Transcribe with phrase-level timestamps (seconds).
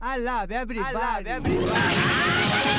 [0.00, 0.86] I love everybody.
[0.86, 2.74] I love everybody.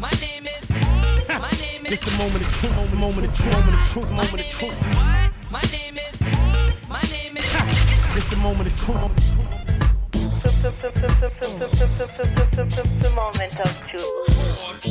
[0.00, 0.70] My name is.
[1.40, 1.92] My name is.
[1.92, 4.38] It's the moment of truth, moment, moment of truth, moment of truth, My moment of
[4.38, 4.72] name truth.
[4.72, 4.96] is.
[5.50, 6.20] My name is.
[6.88, 7.44] My name is.
[8.16, 8.96] It's the moment of truth.
[13.02, 14.86] The moment of truth.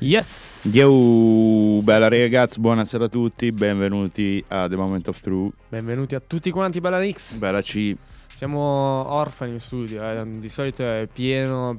[0.00, 0.70] Yes!
[0.74, 5.54] Yo, bella ragazzi, buonasera a tutti, benvenuti a The Moment of Truth.
[5.68, 7.36] Benvenuti a tutti quanti, Bella Nix.
[7.36, 7.94] Bella C,
[8.34, 10.24] Siamo orfani in studio, eh.
[10.40, 11.78] di solito è pieno,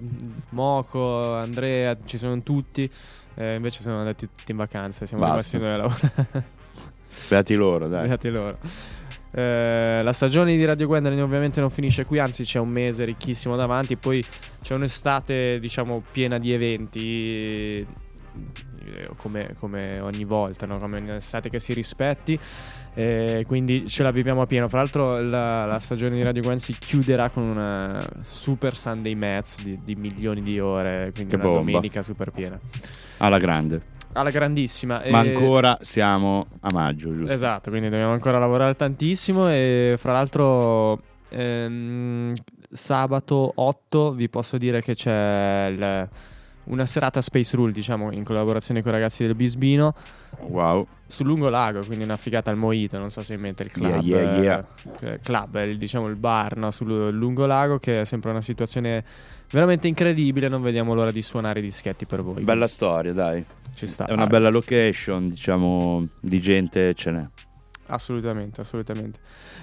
[0.51, 2.89] Moco, Andrea, ci sono tutti.
[3.35, 5.57] Eh, invece sono andati tutti in vacanza, siamo Basta.
[5.57, 6.45] rimasti noi a lavorare.
[7.27, 8.07] beati loro, dai.
[8.07, 8.57] Beati loro.
[9.33, 13.55] Eh, la stagione di Radio Gwendolyn ovviamente non finisce qui, anzi c'è un mese ricchissimo
[13.55, 14.23] davanti, poi
[14.61, 20.77] c'è un'estate diciamo piena di eventi, eh, come, come ogni volta, no?
[20.79, 22.39] come un'estate che si rispetti,
[22.93, 24.67] eh, quindi ce la viviamo a pieno.
[24.67, 29.61] Fra l'altro la, la stagione di Radio Gwen si chiuderà con una super Sunday Match
[29.61, 31.59] di, di milioni di ore, quindi Che una bomba.
[31.71, 32.59] domenica super piena.
[33.17, 33.95] Alla grande.
[34.13, 34.95] Alla grandissima.
[35.09, 37.31] Ma e- ancora siamo a maggio, giusto?
[37.31, 42.33] Esatto, quindi dobbiamo ancora lavorare tantissimo e fra l'altro ehm,
[42.71, 46.09] sabato 8 vi posso dire che c'è il-
[46.67, 49.93] una serata Space Rule, diciamo, in collaborazione con i ragazzi del Bisbino
[50.39, 50.85] Wow.
[51.07, 54.01] sul lungo lago, quindi una figata al Moito, non so se in mente il club.
[54.03, 54.65] Yeah, yeah, yeah.
[55.13, 59.03] eh, club, il- diciamo il bar no, sul lungo lago che è sempre una situazione
[59.51, 62.43] veramente incredibile, non vediamo l'ora di suonare i dischetti per voi.
[62.43, 63.43] Bella storia, dai.
[63.75, 64.05] ci sta.
[64.05, 67.25] È una Ah, bella location, diciamo, di gente ce n'è.
[67.87, 69.19] Assolutamente, assolutamente.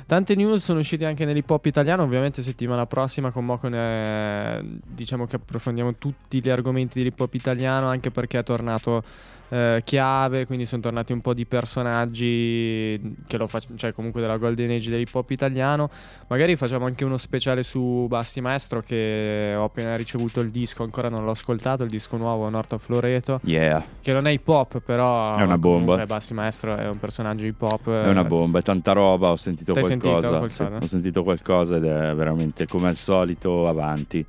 [0.06, 2.03] Tante news sono uscite anche nell'hip hop italiano.
[2.03, 7.89] Ovviamente, settimana prossima con Moco ne- diciamo che approfondiamo tutti gli argomenti dell'hip hop italiano,
[7.89, 9.03] anche perché è tornato
[9.49, 14.37] eh, Chiave, quindi sono tornati un po' di personaggi che lo fac- cioè comunque della
[14.37, 15.91] Golden Age dell'hip hop italiano.
[16.28, 21.09] Magari facciamo anche uno speciale su Basti Maestro che ho appena ricevuto il disco, ancora
[21.09, 24.81] non l'ho ascoltato, il disco nuovo North of Loreto, Yeah, che non è hip hop,
[24.81, 26.04] però È una bomba.
[26.06, 27.87] Basti Maestro è un personaggio hip hop.
[28.20, 30.10] Una bomba, è tanta roba, ho sentito T'hai qualcosa.
[30.20, 30.78] sentito qualcosa?
[30.78, 34.25] Sì, ho sentito qualcosa ed è veramente come al solito avanti,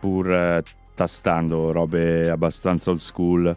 [0.00, 0.62] pur eh,
[0.94, 3.54] tastando robe abbastanza old school,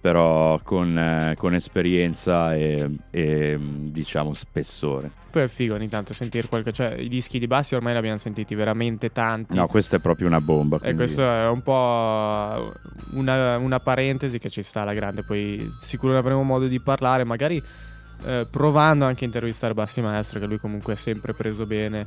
[0.00, 5.10] però con, eh, con esperienza e, e, mh, diciamo spessore.
[5.30, 6.88] Poi è figo ogni tanto sentire qualcosa.
[6.88, 9.56] Cioè, i dischi di Bassi ormai li abbiamo sentiti veramente tanti.
[9.56, 10.76] No, questa è proprio una bomba.
[10.76, 12.72] e quindi- questo è un po'
[13.12, 15.22] una, una parentesi che ci sta alla grande.
[15.24, 17.62] Poi sicuro ne avremo modo di parlare, magari
[18.24, 22.06] eh, provando anche a intervistare Bassi Maestro, che lui comunque è sempre preso bene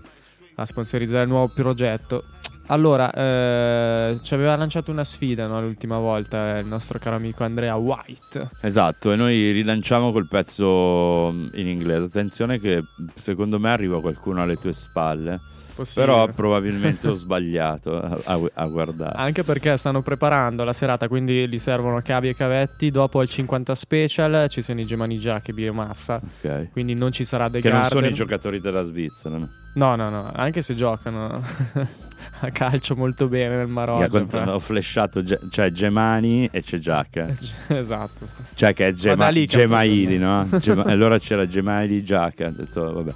[0.55, 2.23] a sponsorizzare il nuovo progetto.
[2.67, 7.75] Allora, eh, ci aveva lanciato una sfida no, l'ultima volta il nostro caro amico Andrea
[7.75, 8.49] White.
[8.61, 12.05] Esatto, e noi rilanciamo col pezzo in inglese.
[12.05, 12.83] Attenzione che
[13.15, 15.39] secondo me arriva qualcuno alle tue spalle,
[15.83, 16.05] Possibile.
[16.05, 19.17] però probabilmente ho sbagliato a, a- guardare.
[19.17, 22.91] Anche perché stanno preparando la serata, quindi gli servono cavi e cavetti.
[22.91, 26.21] Dopo al 50 special ci sono i Gemani Jack e Biomassa.
[26.43, 26.71] Ok.
[26.71, 27.97] Quindi non ci sarà The Che non Garden.
[27.99, 29.37] sono i giocatori della Svizzera.
[29.37, 29.49] no?
[29.73, 30.31] No, no, no.
[30.35, 31.41] Anche se giocano
[32.41, 34.19] a calcio molto bene nel Marocco.
[34.37, 37.27] ho flashato, Ge- cioè Gemani e c'è Giacca.
[37.69, 38.27] esatto.
[38.53, 40.45] Cioè che è Ma Gema- lì Gemaili, no?
[40.59, 42.47] Gema- allora c'era Gemaili Giacca.
[42.47, 43.13] Ho detto, vabbè.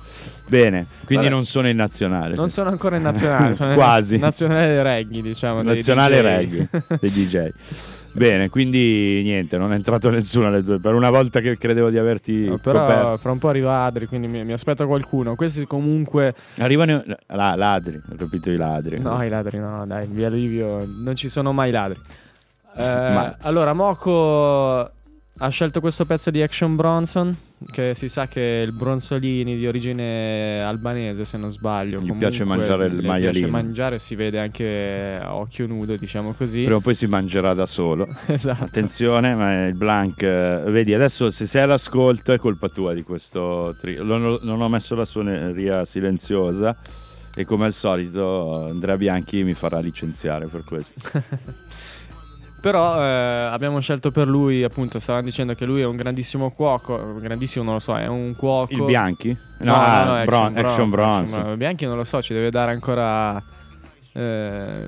[0.48, 1.36] Bene, quindi Vabbè.
[1.36, 2.36] non sono in nazionale.
[2.36, 4.18] Non sono ancora in nazionale, sono in Quasi.
[4.18, 5.64] nazionale del reggae, diciamo.
[5.64, 6.24] dei Nazionale DJ.
[6.24, 6.70] reggae
[7.00, 7.50] dei DJ.
[8.16, 10.80] Bene, quindi niente, non è entrato nessuno alle due.
[10.80, 13.18] Per una volta che credevo di averti No, però coperto.
[13.18, 15.36] fra un po' arriva Adri, quindi mi, mi aspetto qualcuno.
[15.36, 19.00] Questi comunque Arrivano la- ladri, ho capito i ladri.
[19.02, 22.00] No, i ladri no, dai, via Livio non ci sono mai ladri.
[22.78, 24.80] Eh, Ma- Allora, Moco
[25.38, 27.36] ha scelto questo pezzo di Action Bronson,
[27.72, 31.98] che si sa che il Bronzolini di origine albanese, se non sbaglio.
[32.00, 33.32] Gli Comunque, piace mangiare il maialino.
[33.32, 36.62] piace mangiare, si vede anche a occhio nudo, diciamo così.
[36.64, 38.08] Prima o poi si mangerà da solo.
[38.28, 38.64] esatto.
[38.64, 40.22] Attenzione, ma il blank.
[40.22, 44.04] eh, Vedi, adesso se sei all'ascolto è colpa tua di questo trio.
[44.04, 46.76] Non, non ho messo la suoneria silenziosa.
[47.38, 50.94] E come al solito, Andrea Bianchi mi farà licenziare per questo.
[52.66, 56.96] Però eh, abbiamo scelto per lui, appunto, stavano dicendo che lui è un grandissimo cuoco,
[56.96, 58.74] un grandissimo non lo so, è un cuoco...
[58.74, 59.38] Il Bianchi?
[59.60, 61.30] No, ah, no, no, Bron- Action Bronson.
[61.30, 61.58] Bronson.
[61.58, 63.40] Bianchi non lo so, ci deve dare ancora...
[64.14, 64.88] eh,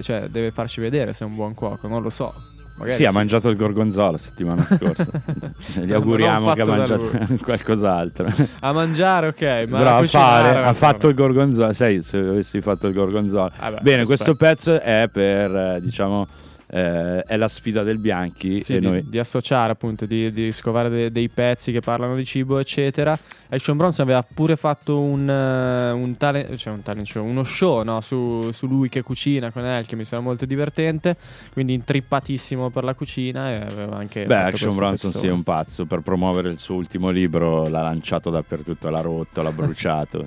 [0.00, 2.34] cioè, deve farci vedere se è un buon cuoco, non lo so.
[2.78, 3.16] Magari sì, ha sì.
[3.16, 5.06] mangiato il gorgonzola la settimana scorsa.
[5.86, 8.26] Gli auguriamo che ha mangiato qualcos'altro.
[8.58, 9.66] A mangiare, ok.
[9.68, 11.10] Ma Però a fare, no, ha fatto no.
[11.10, 11.72] il gorgonzola.
[11.74, 13.52] Sai, se avessi fatto il gorgonzola.
[13.56, 14.04] Vabbè, Bene, aspetta.
[14.04, 16.26] questo pezzo è per, eh, diciamo,
[16.74, 18.60] eh, è la sfida del Bianchi.
[18.60, 19.08] Sì, e di, noi...
[19.08, 23.16] di associare appunto, di, di scovare de- dei pezzi che parlano di cibo, eccetera.
[23.48, 27.84] Action Bronson aveva pure fatto un, eh, un talent, cioè un talent show, uno show
[27.84, 28.00] no?
[28.00, 31.16] su, su lui che cucina con El, che mi sembra molto divertente.
[31.52, 34.26] Quindi intrippatissimo per la cucina e aveva anche.
[34.26, 35.24] Beh, Action Bronson pezzone.
[35.24, 35.86] sì, è un pazzo.
[35.86, 40.26] Per promuovere il suo ultimo libro l'ha lanciato dappertutto, l'ha rotto, l'ha bruciato.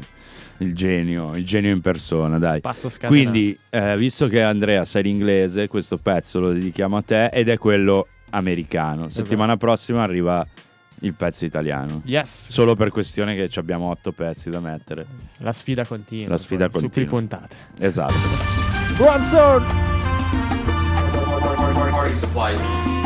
[0.59, 2.61] Il genio, il genio in persona, dai.
[2.61, 3.13] Pazzo scatenato.
[3.29, 7.57] Quindi, eh, visto che Andrea sai l'inglese, questo pezzo lo dedichiamo a te ed è
[7.57, 9.07] quello americano.
[9.07, 10.45] Settimana prossima arriva
[11.01, 12.01] il pezzo italiano.
[12.05, 15.05] Yes, Solo per questione che ci abbiamo otto pezzi da mettere.
[15.37, 16.29] la sfida continua.
[16.29, 17.37] La sfida poi, Su più continua.
[17.39, 17.85] puntate.
[17.85, 18.13] Esatto.
[18.97, 19.65] Bronson!
[22.33, 22.96] Party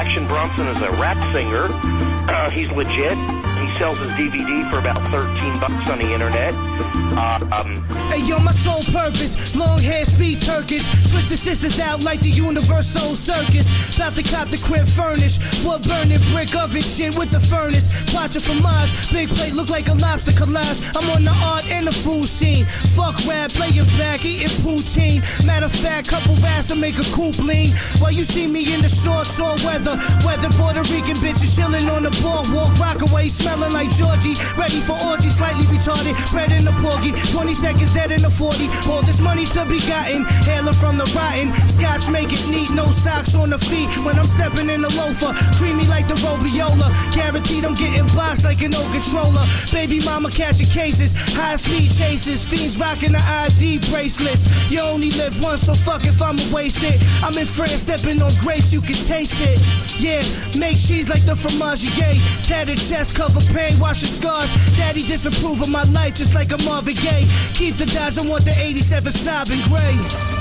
[0.00, 1.66] Action Bronson is a rap singer.
[1.70, 3.18] Uh, he's legit.
[3.60, 6.54] He sells his DVD for about 13 bucks on the internet.
[6.54, 10.86] Uh, um, Hey yo, my sole purpose, long hair, speed Turkish.
[11.10, 13.96] Twist the sisters out like the Universal Circus.
[13.96, 15.40] About to cop the crib furnished.
[15.64, 17.88] Wood burning brick oven shit with the furnace.
[18.10, 20.80] Plot your fromage, big plate look like a lobster collage.
[20.96, 22.64] I'm on the art and the food scene.
[22.96, 25.20] Fuck rap, laying back, eating poutine.
[25.44, 27.70] Matter of fact, couple rats will make a cool bling.
[27.98, 29.98] While you see me in the shorts or weather.
[30.24, 32.78] Weather Puerto Rican bitches chilling on the boardwalk.
[32.78, 34.38] Rockaway smelling like Georgie.
[34.56, 36.14] Ready for orgy, slightly retarded.
[36.32, 37.10] Red in the porgy.
[37.32, 38.68] 20 seconds dead in the 40.
[38.90, 40.24] All this money to be gotten.
[40.46, 41.52] Hailing from the rotten.
[41.68, 42.70] Scotch make it neat.
[42.70, 43.90] No socks on the feet.
[44.04, 45.34] When I'm stepping in the loafer.
[45.58, 46.88] Creamy like the Robiola.
[47.12, 49.44] Guaranteed I'm getting boxed like an old controller.
[49.72, 51.12] Baby mama catching cases.
[51.34, 52.46] High speed chases.
[52.46, 54.46] Fiends rocking the ID bracelets.
[54.70, 57.02] You only live once, so fuck if I'ma waste it.
[57.22, 59.58] I'm in France stepping on grapes, you can taste it.
[59.98, 60.22] Yeah,
[60.58, 62.14] make cheese like the fromagier.
[62.46, 64.52] Tattered chest cover pain, wash your scars.
[64.76, 67.26] Daddy disapprove of my life just like a Marvin Gaye.
[67.54, 70.39] Keep the Dodge, I want the 87 Saab in gray.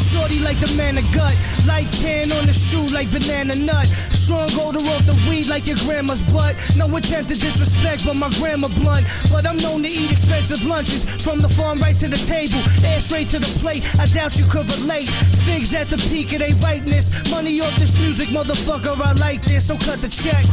[0.00, 1.36] A shorty like the man of gut.
[1.66, 3.86] Like tan on the shoe like banana nut.
[4.12, 6.56] Strong odor off the weed like your grandma's butt.
[6.76, 9.06] No intent to disrespect, but my grandma blunt.
[9.30, 11.04] But I'm known to eat expensive lunches.
[11.04, 12.60] From the farm right to the table.
[12.84, 13.84] Air straight to the plate.
[13.98, 15.08] I doubt you could relate.
[15.44, 17.10] Figs at the peak of they ripeness.
[17.30, 18.96] Money off this music, motherfucker.
[19.00, 20.44] I like this, so cut the check.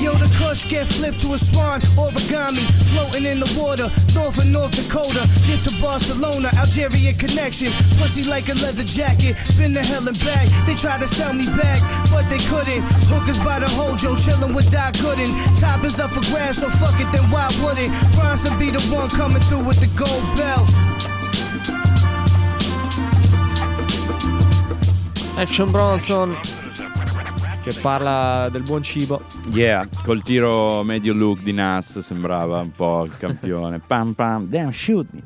[0.00, 0.30] Yo, the
[0.68, 5.62] get flipped to a swan, origami, floating in the water, north of North Dakota, get
[5.64, 10.74] to Barcelona, Algerian connection, pussy like a leather jacket, been to hell and back, they
[10.74, 11.80] tried to sell me back,
[12.10, 12.82] but they couldn't,
[13.12, 15.30] hookers by the hojo, chilling with Doc Gooden,
[15.60, 19.08] top is up for grabs, so fuck it, then why wouldn't, Bronson be the one
[19.10, 20.68] coming through with the gold belt.
[25.38, 26.36] Action Bronson
[27.70, 29.22] che parla del buon cibo.
[29.52, 33.80] Yeah, col tiro medio look di Nas sembrava un po' il campione.
[33.86, 35.22] pam pam, damn, shoot me.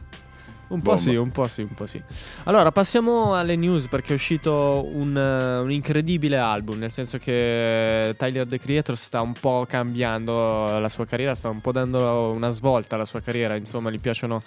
[0.66, 1.00] Un po' Bomba.
[1.00, 2.02] sì, un po' sì, un po' sì.
[2.44, 8.46] Allora, passiamo alle news perché è uscito un, un incredibile album, nel senso che Tyler
[8.46, 12.94] The Creator sta un po' cambiando la sua carriera, sta un po' dando una svolta
[12.96, 14.42] alla sua carriera, insomma, gli piacciono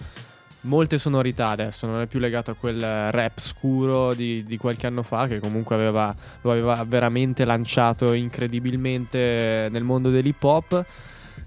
[0.61, 2.79] molte sonorità adesso, non è più legato a quel
[3.11, 9.67] rap scuro di, di qualche anno fa che comunque aveva, lo aveva veramente lanciato incredibilmente
[9.71, 10.85] nel mondo dell'hip hop.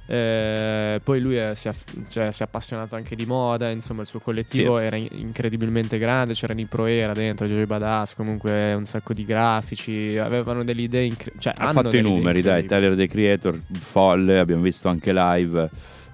[0.06, 1.72] Eh, poi lui è- si, è,
[2.08, 4.84] cioè, si è appassionato anche di moda, insomma il suo collettivo Sì.
[4.84, 10.18] era in- incredibilmente grande, c'era Nipro Era dentro, Joey Badass, comunque un sacco di grafici,
[10.18, 11.40] avevano delle idee incredibili.
[11.40, 12.64] Cioè, Ha fatto i numeri, dai.
[12.64, 15.70] Tyler The Creator, folle, abbiamo visto anche live,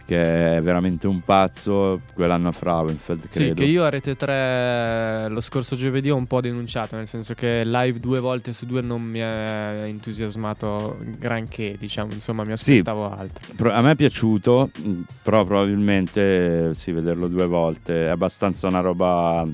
[0.07, 3.55] che è veramente un pazzo, quell'anno a Frauenfeld, Sì, credo.
[3.55, 7.65] che io a Rete 3 lo scorso giovedì ho un po' denunciato, nel senso che
[7.65, 12.73] live due volte su due non mi è entusiasmato granché, diciamo, insomma mi Sì.
[12.73, 13.55] aspettavo altro.
[13.57, 18.81] Pro- A me è piaciuto, mh, però probabilmente sì, vederlo due volte è abbastanza una
[18.81, 19.45] roba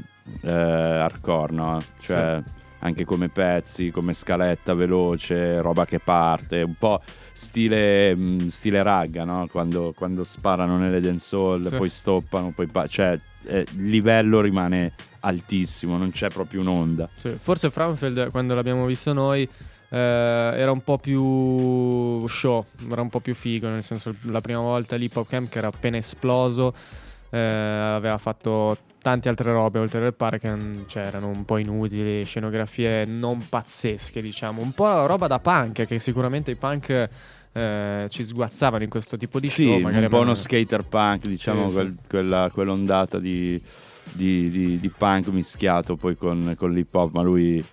[0.42, 1.80] eh, hardcore, no?
[2.00, 2.40] Cioè,
[2.80, 7.00] anche come pezzi, come scaletta veloce, roba che parte, un po'
[7.32, 9.46] stile, mh, stile ragga, no?
[9.50, 11.76] Quando, quando sparano nelle dancehall, Sì.
[11.76, 17.08] poi stoppano, poi pa- cioè eh, il livello rimane altissimo, non c'è proprio un'onda.
[17.16, 23.08] Sì, Forse Fraunfeld, quando l'abbiamo visto noi, eh, era un po' più show, era un
[23.08, 26.74] po' più figo, nel senso la prima volta lì Pop Camp che era appena esploso,
[27.34, 32.22] eh, aveva fatto tante altre robe oltre al park, che cioè, erano un po' inutili,
[32.24, 37.08] scenografie non pazzesche, diciamo, un po' roba da punk, che sicuramente i punk
[37.54, 39.84] eh, ci sguazzavano in questo tipo di Sì, show.
[39.86, 41.74] un po' uno skater punk, diciamo, Sì, sì.
[41.80, 43.60] quel- quella, quell'ondata di,
[44.12, 47.64] di- di- di punk mischiato poi con, con l'hip hop, ma lui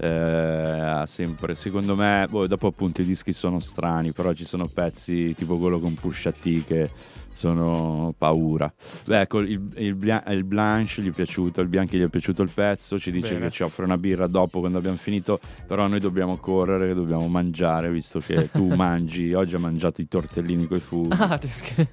[0.00, 4.68] eh, ha sempre, secondo me, boh, dopo appunto i dischi sono strani, però ci sono
[4.68, 6.90] pezzi tipo quello con Pusha T che
[7.38, 8.72] sono paura.
[9.06, 12.50] Beh, ecco, il, il, il Blanche gli è piaciuto, il Bianchi gli è piaciuto il
[12.52, 13.46] pezzo, ci dice Bene.
[13.46, 17.90] che ci offre una birra dopo quando abbiamo finito, però noi dobbiamo correre, dobbiamo mangiare,
[17.92, 21.16] visto che tu mangi, oggi ha mangiato i tortellini coi funghi.
[21.16, 21.38] Ah,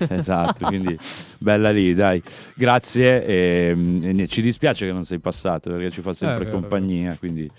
[0.10, 0.98] Esatto, quindi
[1.38, 2.22] bella lì, dai.
[2.56, 6.42] Grazie e, mm, e ne- ci dispiace che non sei passato perché ci fa sempre
[6.42, 7.50] Eh, vero, compagnia, quindi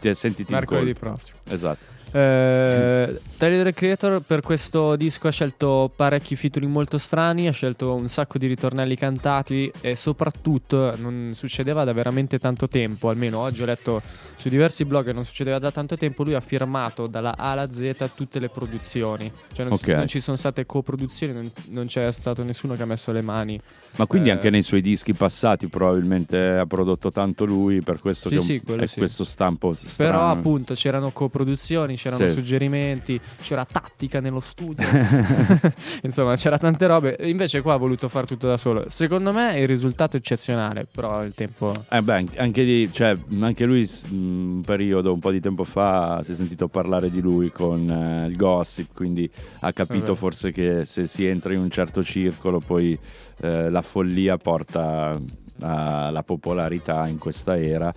[0.00, 1.38] ti, sentiti Mercoledì prossimo.
[1.48, 1.94] Esatto.
[2.16, 7.92] Eh, Tyler the Creator per questo disco ha scelto parecchi featuring molto strani, ha scelto
[7.94, 13.60] un sacco di ritornelli cantati e soprattutto non succedeva da veramente tanto tempo, almeno oggi
[13.62, 14.00] ho letto
[14.36, 17.70] su diversi blog che non succedeva da tanto tempo, lui ha firmato dalla A alla
[17.70, 19.88] Z tutte le produzioni, cioè non, Ok.
[19.88, 23.60] non ci sono state coproduzioni, non, non c'è stato nessuno che ha messo le mani.
[23.96, 24.32] Ma quindi Eh.
[24.32, 28.62] anche nei suoi dischi passati probabilmente ha prodotto tanto lui, per questo Sì, che sì,
[28.76, 28.98] è sì.
[28.98, 30.10] questo stampo strano.
[30.12, 32.34] Però appunto c'erano coproduzioni, c'erano Sì.
[32.34, 34.86] suggerimenti, c'era tattica nello studio.
[36.02, 37.16] Insomma, c'era tante robe.
[37.20, 38.84] Invece qua ha voluto fare tutto da solo.
[38.88, 41.72] Secondo me il risultato è eccezionale, però il tempo...
[41.90, 46.20] Eh beh, anche- di- cioè, anche lui s- un periodo, un po' di tempo fa,
[46.22, 49.28] si è sentito parlare di lui con eh, il gossip, quindi
[49.60, 50.14] ha capito vero.
[50.14, 52.98] forse che se si entra in un certo circolo poi
[53.42, 55.18] eh, la follia porta
[55.60, 57.92] alla popolarità in questa era.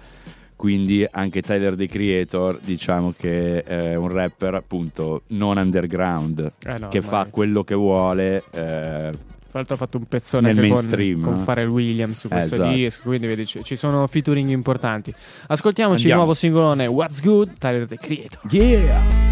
[0.59, 6.89] Quindi anche Tyler The Creator diciamo che è un rapper appunto non underground, Eh no,
[6.89, 8.43] che fa quello che vuole.
[8.51, 9.11] eh, Tra
[9.51, 11.43] l'altro ha fatto un pezzone anche con, con?
[11.45, 12.73] Pharrell Williams su questo Esatto.
[12.73, 15.13] disco, quindi vedi ci, sono featuring importanti.
[15.47, 16.23] Ascoltiamoci il Andiamo.
[16.23, 18.39] nuovo singolone What's Good, Tyler The Creator.
[18.51, 19.28] Yeah!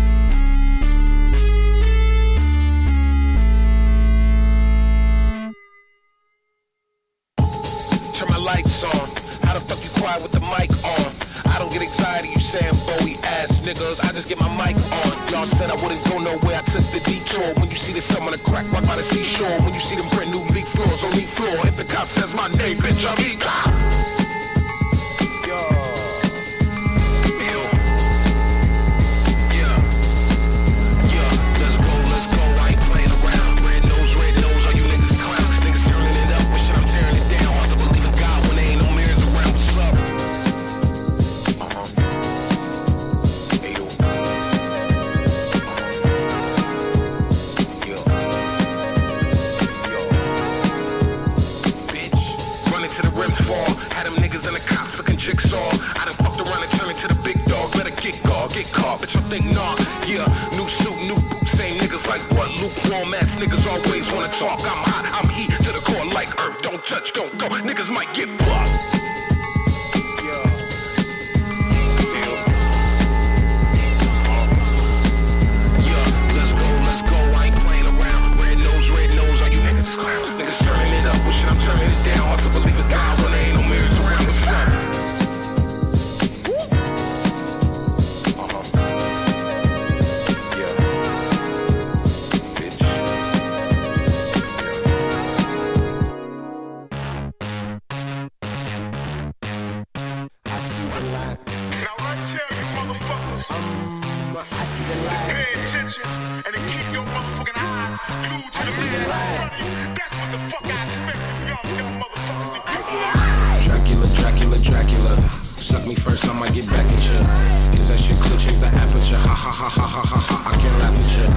[115.88, 117.80] Me first, I might get back at you.
[117.80, 118.36] Is that shit clear?
[118.60, 119.16] The aperture.
[119.16, 120.52] Ha ha ha ha ha ha ha.
[120.52, 121.28] I can't laugh at you.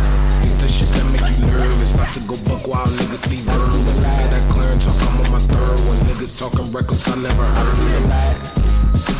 [0.46, 1.94] It's the shit that make you nervous.
[1.94, 3.94] About to go buck wild, niggas Irwin.
[3.94, 5.98] Sick of that clearing talk, I'm on my third one.
[6.08, 8.10] Niggas talking reckless, I never heard.
[8.10, 9.19] I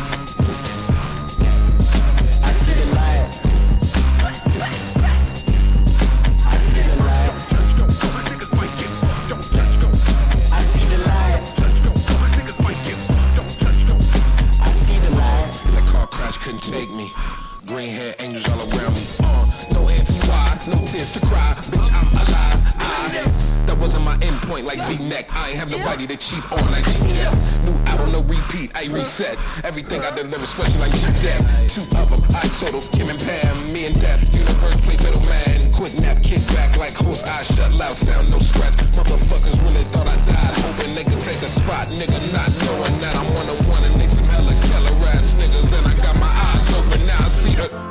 [26.31, 27.59] cheat on like G-Death.
[27.67, 29.37] New album, no repeat, I reset.
[29.63, 31.43] Everything I deliver, special like G-Death.
[31.75, 34.23] Two of them, I total, Kim and Pam, me and Death.
[34.31, 35.59] Universe play middleman.
[35.75, 38.75] Quick nap, kick back like horse eyes shut, loud sound, no scratch.
[38.95, 41.87] Motherfuckers really thought I died, hoping they could take a spot.
[41.99, 45.67] Nigga not knowing that I'm one of one and they some hella killer ass niggas.
[45.69, 47.90] Then I got my eyes open, now I see the.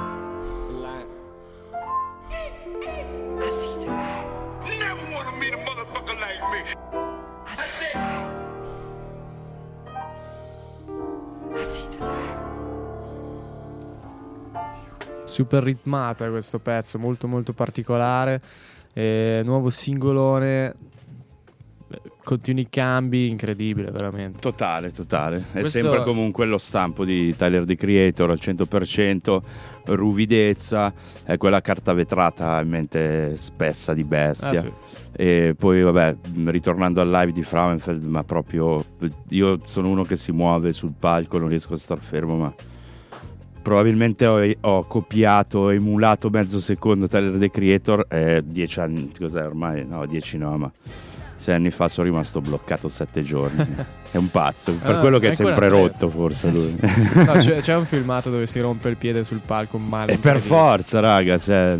[15.41, 18.43] Super ritmata questo pezzo, molto molto particolare.
[18.93, 20.75] Eh, nuovo singolone,
[22.23, 24.39] continui cambi, incredibile veramente.
[24.39, 25.39] Totale, totale.
[25.53, 29.43] È Questo- sempre comunque lo stampo di Tyler The Creator al 100%,
[29.87, 30.93] ruvidezza,
[31.25, 34.51] è quella carta vetrata in mente spessa di bestia.
[34.51, 34.73] Ah, sì.
[35.13, 38.85] E poi, vabbè, ritornando al live di Frauenfeld, ma proprio
[39.31, 42.55] io sono uno che si muove sul palco, non riesco a star fermo, ma
[43.63, 49.87] probabilmente ho, ho copiato, emulato mezzo secondo Tyler The Creator eh, dieci anni, cos'è ormai?
[49.87, 50.71] No, dieci no, ma
[51.37, 53.65] sei anni fa sono rimasto bloccato sette giorni.
[54.11, 56.61] è un pazzo, per Ah, quello che è sempre rotto forse Eh, lui.
[56.61, 56.79] sì.
[57.25, 60.13] No, c'è, c'è un filmato dove si rompe il piede sul palco male.
[60.13, 61.79] E per forza, raga, cioè,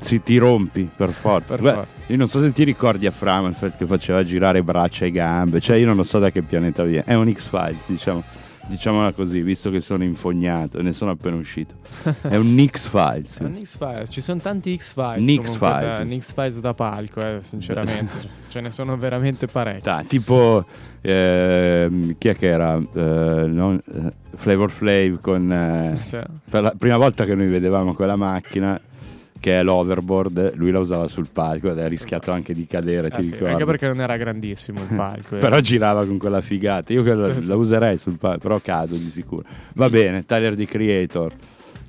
[0.00, 1.54] si, ti rompi per forza.
[1.54, 1.88] Per Beh, forza.
[2.08, 5.76] io non so se ti ricordi a Framenfeld che faceva girare braccia e gambe, cioè
[5.78, 7.04] io non lo so da che pianeta viene.
[7.06, 8.22] È un X-Files, diciamo.
[8.66, 11.74] Diciamola così, visto che sono infognato ne sono appena uscito.
[12.22, 13.38] È un X-Files.
[13.38, 15.24] È un X-Files, ci sono tanti X-Files.
[15.24, 15.96] Nix comunque, Files.
[15.98, 18.12] da- Nix Files da palco, eh, sinceramente.
[18.48, 19.82] Ce ne sono veramente parecchi.
[19.82, 20.64] Ta- tipo,
[21.00, 22.76] ehm, chi è che era?
[22.76, 25.52] Eh, non- eh, Flavor Flav con...
[25.52, 26.18] eh, Sì.
[26.50, 28.80] per la prima volta che noi vedevamo quella macchina,
[29.44, 33.10] che è l'overboard, lui la usava sul palco ed ha rischiato anche di cadere, Eh
[33.10, 35.36] ti sì, anche perché non era grandissimo il palco.
[35.36, 35.38] eh.
[35.38, 36.94] Però girava con quella figata.
[36.94, 37.48] Io quella- Sì, sì.
[37.48, 39.42] la userei sul palco, però cado di sicuro.
[39.74, 41.32] Va bene, Tyler di Creator.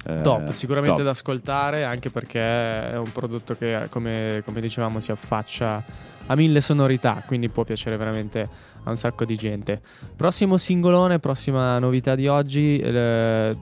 [0.05, 1.05] Eh, Top, sicuramente top.
[1.05, 5.81] da ascoltare anche perché è un prodotto che, come, come dicevamo, si affaccia
[6.27, 8.47] a mille sonorità, quindi può piacere veramente
[8.83, 9.79] a un sacco di gente.
[10.13, 12.77] Prossimo singolone, prossima novità di oggi.
[12.79, 13.55] eh,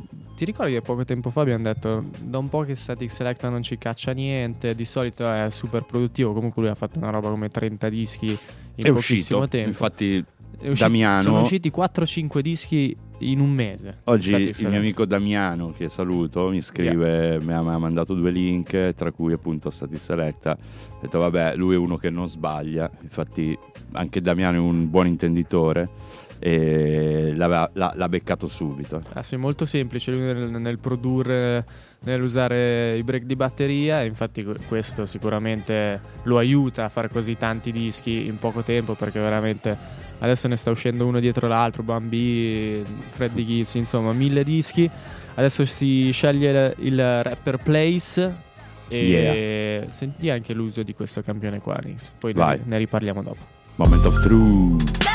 [0.44, 3.64] ti ricordi che poco tempo fa abbiamo detto da un po' che Static Selecta non
[3.64, 7.48] ci caccia niente, di solito è super produttivo, comunque lui ha fatto una roba come
[7.50, 8.38] 30 dischi in
[8.76, 9.70] È pochissimo uscito, tempo.
[9.70, 11.22] infatti È uscito- Damiano...
[11.22, 14.00] Sono usciti 4-5 dischi in un mese.
[14.06, 18.32] Oggi il mio amico Damiano, che saluto, mi scrive, mi, ha, mi ha mandato due
[18.32, 20.58] link, tra cui appunto Stati Selecta.
[20.60, 23.58] Ho detto, vabbè, lui è uno che non sbaglia, infatti
[23.94, 25.90] anche Damiano è un buon intenditore
[26.46, 29.02] e l'aveva- l'ha, l'ha beccato subito.
[29.14, 31.66] Ah, sì, molto semplice lui nel, nel produrre,
[32.04, 37.72] nell'usare i break di batteria infatti que- questo sicuramente lo aiuta a fare così tanti
[37.72, 39.78] dischi in poco tempo perché veramente
[40.20, 44.90] adesso ne sta uscendo uno dietro l'altro, Bambi, Freddy Gibbs, insomma mille dischi.
[45.36, 48.36] Adesso si sceglie il, rapper Place
[48.90, 49.90] e Yeah.
[49.90, 52.12] senti anche l'uso di questo campione qua, Nix.
[52.20, 53.46] Poi ne, ne riparliamo dopo.
[53.76, 55.13] Moment of truth.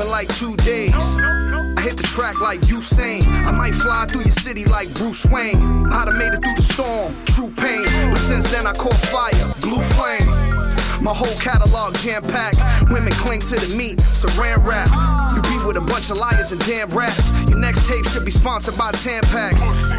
[0.00, 0.94] In like two days.
[0.94, 3.22] I hit the track like Usain.
[3.46, 5.86] I might fly through your city like Bruce Wayne.
[5.86, 7.84] I'd have made it through the storm, true pain.
[8.10, 10.60] But since then I caught fire, blue flame.
[11.02, 12.60] My whole catalog jam packed.
[12.90, 14.88] Women cling to the meat, saran wrap.
[15.34, 17.32] You be with a bunch of liars and damn rats.
[17.48, 19.56] Your next tape should be sponsored by Tampax.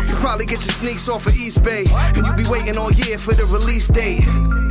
[0.07, 1.85] You probably get your sneaks off of East Bay.
[1.89, 4.23] And you be waiting all year for the release date.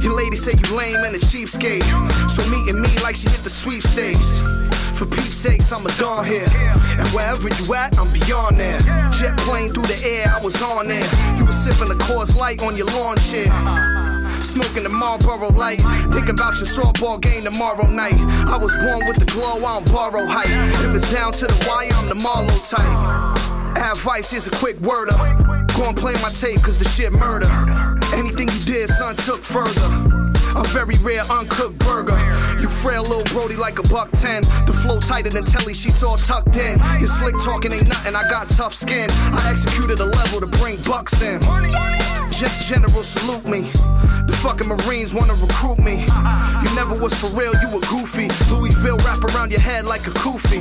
[0.02, 1.82] Your lady say you lame and a cheapskate.
[2.30, 4.69] So meeting me like she hit the sweepstakes.
[5.00, 6.44] For Pete's sakes, I'm a dawn here.
[6.44, 8.80] And wherever you at, I'm beyond there.
[9.16, 11.08] Jet plane through the air, I was on there.
[11.38, 13.48] You was sipping a Coors Light on your lawn chair.
[14.42, 15.80] Smoking the Marlboro Light.
[16.12, 18.20] Think about your softball game tomorrow night.
[18.44, 20.52] I was born with the glow, I don't borrow height.
[20.84, 23.80] If it's down to the wire, I'm the Marlowe type.
[23.80, 25.16] Advice, here's a quick word up.
[25.78, 27.48] Go and play my tape, cause the shit murder.
[28.12, 30.30] Anything you did, son, took further.
[30.56, 32.18] A very rare uncooked burger.
[32.60, 34.42] You frail little Brody like a buck ten.
[34.66, 36.78] The flow tighter than Telly, she's all tucked in.
[36.98, 39.08] Your slick talking ain't nothing, I got tough skin.
[39.10, 41.40] I executed a level to bring bucks in.
[42.30, 43.62] Gen- General salute me.
[44.26, 46.04] The fucking Marines wanna recruit me.
[46.62, 48.28] You never was for real, you a goofy.
[48.52, 50.60] Louisville wrap around your head like a kufi.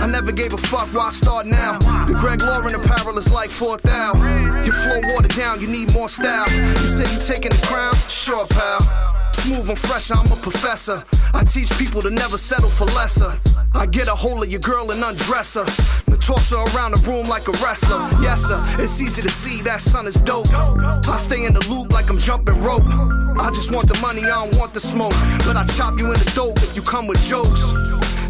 [0.00, 1.78] I never gave a fuck, why start now?
[2.06, 4.64] The Greg Lauren apparel is like 4,000.
[4.64, 6.48] Your flow watered down, you need more style.
[6.50, 7.94] You say you taking the crown?
[8.08, 9.13] Sure, pal.
[9.44, 11.04] Smooth and fresh, I'm a professor.
[11.34, 13.30] I teach people to never settle for lesser.
[13.74, 15.66] I get a hold of your girl and undress her.
[16.06, 18.08] Then toss her around the room like a wrestler.
[18.22, 20.48] Yes, sir, it's easy to see that son is dope.
[20.50, 22.88] I stay in the loop like I'm jumping rope.
[22.88, 25.12] I just want the money, I don't want the smoke.
[25.44, 27.60] But I chop you in the dope if you come with jokes.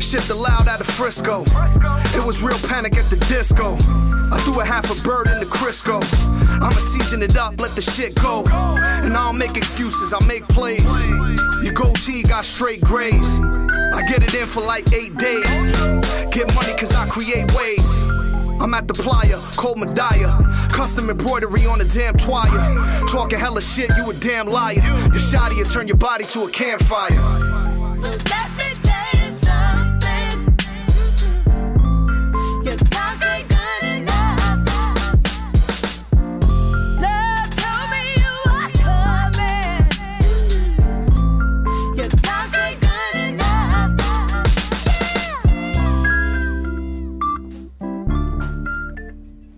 [0.05, 1.44] Shit the loud out of Frisco.
[2.18, 3.79] It was real panic at the disco.
[4.33, 6.01] I threw a half a bird in the Crisco.
[6.55, 8.45] I'ma season it up, let the shit go.
[8.47, 10.85] And I don't make excuses, I make plays.
[11.63, 13.39] Your goatee got straight grays.
[13.41, 15.49] I get it in for like eight days.
[16.31, 17.85] Get money cause I create ways.
[18.61, 20.71] I'm at the playa, cold Medaya.
[20.71, 23.09] Custom embroidery on the damn twire.
[23.11, 24.75] Talking hella shit, you a damn liar.
[24.75, 27.11] The shotty will turn your body to a campfire.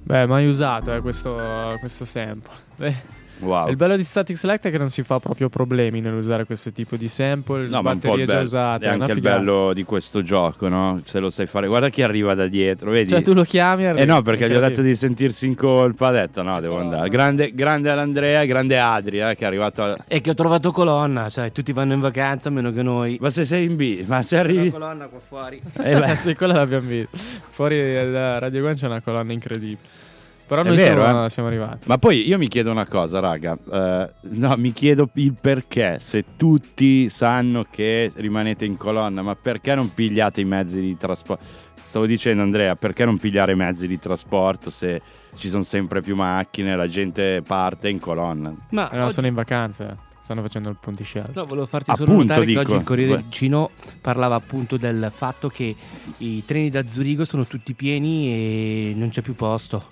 [0.07, 2.53] Beh, mai usato eh, questo, questo sample.
[2.77, 2.95] Beh,
[3.41, 3.69] Wow.
[3.69, 6.97] Il bello di Static Select è che non si fa proprio problemi nell'usare questo tipo
[6.97, 7.69] di sample.
[7.69, 8.85] No, ma un po' batterie già bello- usate.
[8.85, 11.01] è una anche il bello di questo gioco, no?
[11.05, 11.67] Se lo sai fare.
[11.67, 13.11] Guarda chi arriva da dietro, vedi?
[13.11, 16.09] Cioè, tu lo chiami e Eh no, perché gli ho detto di sentirsi in colpa,
[16.09, 17.09] ha detto no, devo andare.
[17.09, 19.97] Grande, grande all'Andrea, grande Adri, eh, che è arrivato a...
[20.07, 23.19] E che ho trovato colonna, sai, tutti vanno in vacanza meno che noi.
[23.21, 24.71] Ma se sei in B, ma se La arrivi...
[24.71, 25.61] colonna qua fuori.
[25.83, 26.17] Eh beh.
[26.17, 27.17] sì, quella l'abbiamo vista.
[27.51, 27.79] Fuori
[28.11, 30.05] da Radio One c'è una colonna incredibile.
[30.47, 31.31] Però È noi vero, siamo, eh?
[31.31, 31.89] siamo arrivati.
[31.89, 33.57] Ma poi io mi chiedo una cosa, raga.
[33.73, 35.99] eh, no, mi chiedo il perché.
[36.01, 41.45] Se tutti sanno che rimanete in colonna, ma perché non pigliate i mezzi di trasporto?
[41.83, 45.01] Stavo dicendo, Andrea, perché non pigliare i mezzi di trasporto se
[45.37, 48.53] ci sono sempre più macchine, la gente parte in colonna?
[48.71, 49.97] Ma Eh no, oggi- sono in vacanza.
[50.27, 51.29] Stanno facendo il ponticello.
[51.35, 52.59] No, volevo farti solo Appunto, notare dico.
[52.63, 53.17] che oggi il Corriere Beh.
[53.23, 55.77] del Cino parlava appunto del fatto che
[56.19, 59.85] i treni da Zurigo sono tutti pieni e non c'è più posto.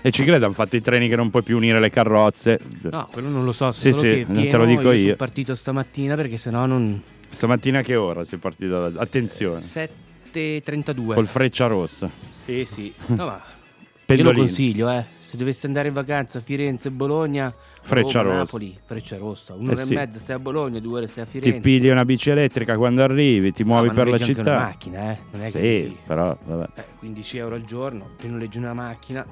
[0.00, 2.58] E ci credo, hanno fatto i treni che non puoi più unire le carrozze.
[2.90, 4.98] No, quello non lo so, Sì, solo sì, che è te lo pieno, dico io.
[5.02, 7.02] sono partito stamattina perché sennò non...
[7.28, 8.88] Stamattina che ora sei partito?
[8.88, 11.12] da- Attenzione, 7.32.
[11.14, 12.08] col freccia rossa.
[12.46, 12.90] Sì, sì.
[13.08, 14.38] No, ma io lo Pendolino.
[14.38, 15.04] consiglio, eh.
[15.20, 17.52] Se dovessi andare in vacanza a Firenze, Bologna,
[17.86, 18.42] Freccia Roma, rossa.
[18.42, 19.54] Napoli, Freccia rossa.
[19.54, 19.92] Un'ora Eh sì.
[19.92, 21.60] e mezza stai a Bologna, due ore stai a Ti Firenze.
[21.60, 24.40] pigli una bici elettrica quando arrivi, ti muovi ma per la città.
[24.42, 25.18] una macchina, eh.
[25.30, 26.68] Non è sì, che però vabbè.
[26.74, 29.26] eh, 15 euro al giorno, ti noleggi una macchina.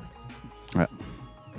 [0.79, 0.89] Eh.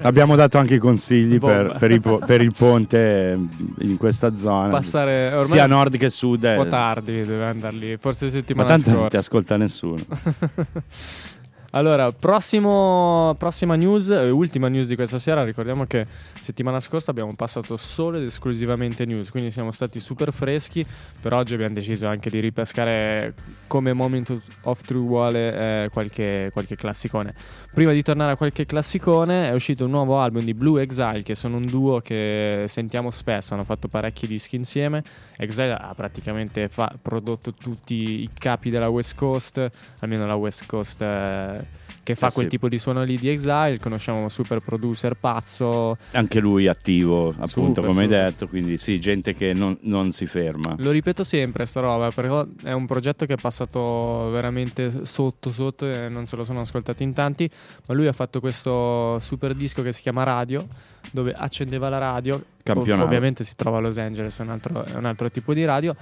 [0.01, 3.39] Abbiamo dato anche i consigli per, per il per il ponte
[3.79, 4.67] in questa zona.
[4.67, 6.43] Passare ormai sia a nord che a sud.
[6.43, 6.55] un eh.
[6.57, 7.95] po' tardi, deve andare lì.
[7.97, 9.09] Forse Ma settimana tanto non scorsa.
[9.11, 9.95] ti ascolta nessuno.
[11.75, 15.43] Allora, prossimo, prossima news, eh, ultima news di questa sera.
[15.43, 16.05] Ricordiamo che
[16.39, 20.85] settimana scorsa abbiamo passato solo ed esclusivamente news, quindi siamo stati super freschi.
[21.19, 23.33] Per oggi abbiamo deciso anche di ripescare
[23.67, 27.33] come Moment of True vuole eh, qualche, qualche classicone.
[27.73, 31.35] Prima di tornare a qualche classicone, è uscito un nuovo album di Blue Exile, che
[31.35, 35.03] sono un duo che sentiamo spesso, hanno fatto parecchi dischi insieme.
[35.35, 41.01] Exile ha praticamente fa- prodotto tutti i capi della West Coast, almeno la West Coast
[41.01, 41.64] eh,
[42.05, 42.51] che fa Eh quel sì.
[42.51, 43.79] tipo di suono lì di Exile.
[43.79, 45.97] Conosciamo un super producer pazzo.
[46.11, 48.23] Anche lui attivo, appunto, Super, come hai super.
[48.25, 48.47] detto.
[48.47, 50.75] Quindi sì, gente che non, non si ferma.
[50.77, 55.87] Lo ripeto sempre sta roba, però è un progetto che è passato veramente sotto sotto
[55.87, 57.49] e non se lo sono ascoltati in tanti,
[57.87, 60.67] ma lui ha fatto questo super disco che si chiama Radio,
[61.11, 63.01] dove accendeva la radio, Campionato.
[63.01, 65.65] Ov- ovviamente si trova a Los Angeles, è un altro, è un altro tipo di
[65.65, 65.95] radio,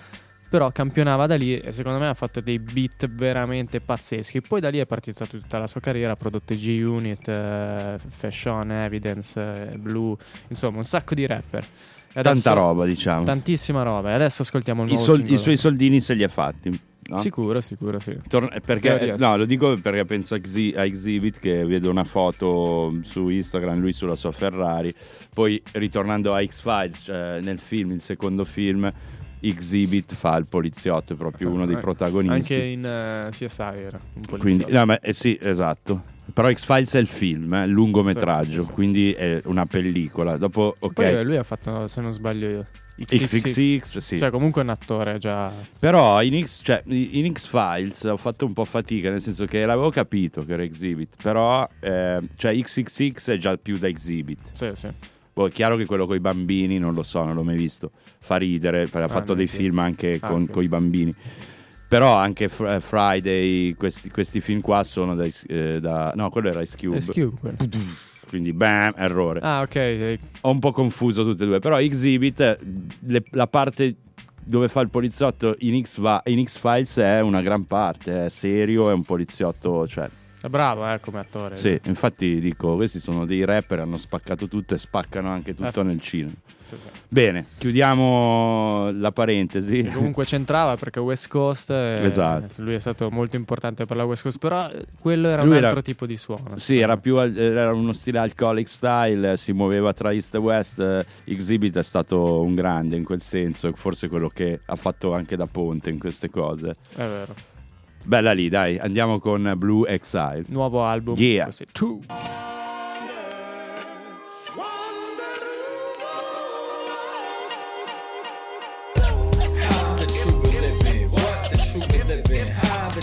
[0.54, 4.42] però campionava da lì e secondo me ha fatto dei beat veramente pazzeschi.
[4.42, 9.42] Poi da lì è partita tutta la sua carriera, ha prodotto G-Unit, eh, Fashion, Evidence,
[9.72, 10.16] eh, Blue,
[10.50, 11.64] insomma un sacco di rapper.
[11.64, 11.68] E
[12.22, 13.24] Tanta adesso- roba, diciamo.
[13.24, 14.12] Tantissima roba.
[14.12, 15.36] E adesso ascoltiamo il I, nuovo sol- singolo.
[15.40, 16.70] I suoi soldini se li ha fatti.
[16.70, 17.18] no?
[17.18, 18.16] Sicuro, sicuro, sì.
[18.30, 19.24] Tor- perché, Teoria, sì.
[19.24, 23.80] no, lo dico perché penso a, Exhi- a Exhibit che vedo una foto su Instagram,
[23.80, 24.94] lui sulla sua Ferrari.
[25.34, 28.94] Poi ritornando a X-Files, cioè nel film, il secondo film,
[29.44, 32.54] Exhibit fa il poliziotto, è proprio uno dei Eh, protagonisti.
[32.54, 34.00] Anche in eh, CSI era.
[34.38, 36.12] Quindi, no, ma, eh sì, esatto.
[36.34, 40.38] Però X-Files è il film, eh, il lungometraggio, Sì, sì, sì, quindi è una pellicola.
[40.38, 40.94] Dopo, ok.
[40.94, 44.18] Poi eh, lui ha fatto, se non sbaglio io, XXX, sì.
[44.18, 45.52] Cioè comunque è un attore già...
[45.80, 49.90] Però in, X, cioè, in X-Files ho fatto un po' fatica, nel senso che l'avevo
[49.90, 54.40] capito che era Exhibit, però eh, cioè XXX è già più da Exhibit.
[54.52, 54.88] Sì, sì.
[55.34, 57.92] Boh, è chiaro che quello con i bambini, non lo so, non l'ho mai visto,
[58.20, 60.60] fa ridere, ha Ah, fatto dei film anche con Anche.
[60.62, 61.14] i bambini.
[61.88, 66.30] Però anche Fr- eh, Friday, questi, questi film qua sono da, Ice- eh, da- No,
[66.30, 66.98] quello era Ice Cube.
[66.98, 67.56] Ice Cube.
[68.28, 69.40] Quindi bam, errore.
[69.42, 69.76] Ah, ok.
[69.76, 71.60] eh, Ho un po' confuso tutte e due.
[71.60, 72.58] Però Exhibit,
[73.02, 73.96] le- la parte
[74.44, 78.26] dove fa il poliziotto in, X in X-Files è una gran parte.
[78.26, 80.10] È serio, è un poliziotto, cioè...
[80.44, 81.56] È bravo, eh, come attore.
[81.56, 85.84] Sì, infatti dico, questi sono dei rapper, hanno spaccato tutto e spaccano anche tutto Eh,
[85.84, 86.08] nel sì.
[86.10, 86.32] cinema.
[86.68, 87.00] Sì, sì.
[87.08, 89.84] Bene, chiudiamo la parentesi.
[89.84, 92.62] Che comunque c'entrava perché West Coast eh, Esatto.
[92.62, 95.58] lui è stato molto importante per la West Coast però eh, quello era Lui un
[95.58, 99.94] era- altro tipo di suono Sì, era più era uno stile alcoholic style, si muoveva
[99.94, 100.80] tra East e West.
[100.80, 105.36] eh, Exhibit è stato un grande in quel senso, forse quello che ha fatto anche
[105.38, 106.72] da ponte in queste cose.
[106.96, 107.34] è vero
[108.06, 110.44] Bella lì, dai, andiamo con Blue Exile.
[110.48, 111.46] nuovo album Yeah.
[111.46, 111.66] così.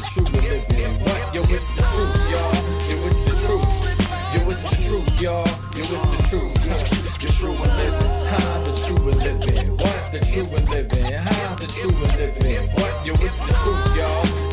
[0.00, 1.34] What?
[1.34, 2.54] Yo, it's the truth, y'all.
[2.88, 3.68] Yo, it's the truth.
[4.34, 5.46] Yo, it's the truth, y'all.
[5.76, 6.54] Yo, it's the truth.
[6.56, 6.74] Huh.
[7.12, 8.16] The true we living.
[8.26, 9.76] How the true we living?
[9.76, 10.12] What?
[10.12, 11.12] The true we living?
[11.12, 12.70] How the true we living?
[12.74, 13.06] What?
[13.06, 14.49] Yo, it's the truth, y'all.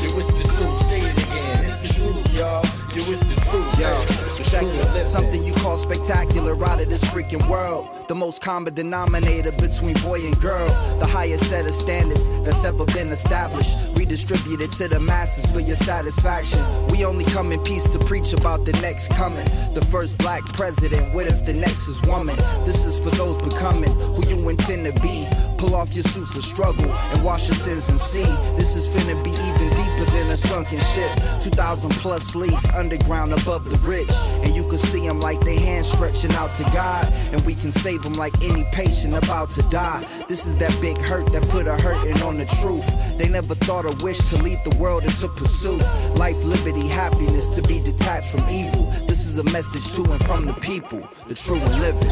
[4.50, 7.88] Yo, Something you call spectacular out of this freaking world.
[8.10, 10.68] The most common denominator between boy and girl.
[11.00, 13.74] The highest set of standards that's ever been established.
[13.96, 16.60] Redistributed to the masses for your satisfaction.
[16.90, 19.46] We only come in peace to preach about the next coming.
[19.74, 21.14] The first black president.
[21.14, 22.36] What if the next is woman?
[22.66, 25.26] This is for those becoming who you intend to be.
[25.58, 28.28] Pull off your suits of struggle and wash your sins and see.
[28.58, 31.10] This is finna be even deeper than a sunken ship.
[31.42, 34.12] 2,000 plus leagues underground above the rich.
[34.44, 37.06] And you can see them like they hands stretching out to God.
[37.32, 40.08] And we can save them like any patient about to die.
[40.28, 42.88] This is that big hurt that put a hurting on the truth.
[43.18, 45.82] They never thought a wish could lead the world into pursuit.
[46.16, 48.86] Life, liberty, happiness to be detached from evil.
[49.08, 52.08] This is a message to and from the people, the true and living.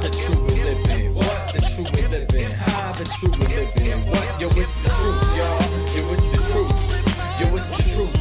[0.00, 1.14] The true we living?
[1.14, 2.50] What the true we living?
[2.52, 4.10] How the true we living?
[4.10, 4.40] What?
[4.40, 5.61] Yo, it's the truth, y'all.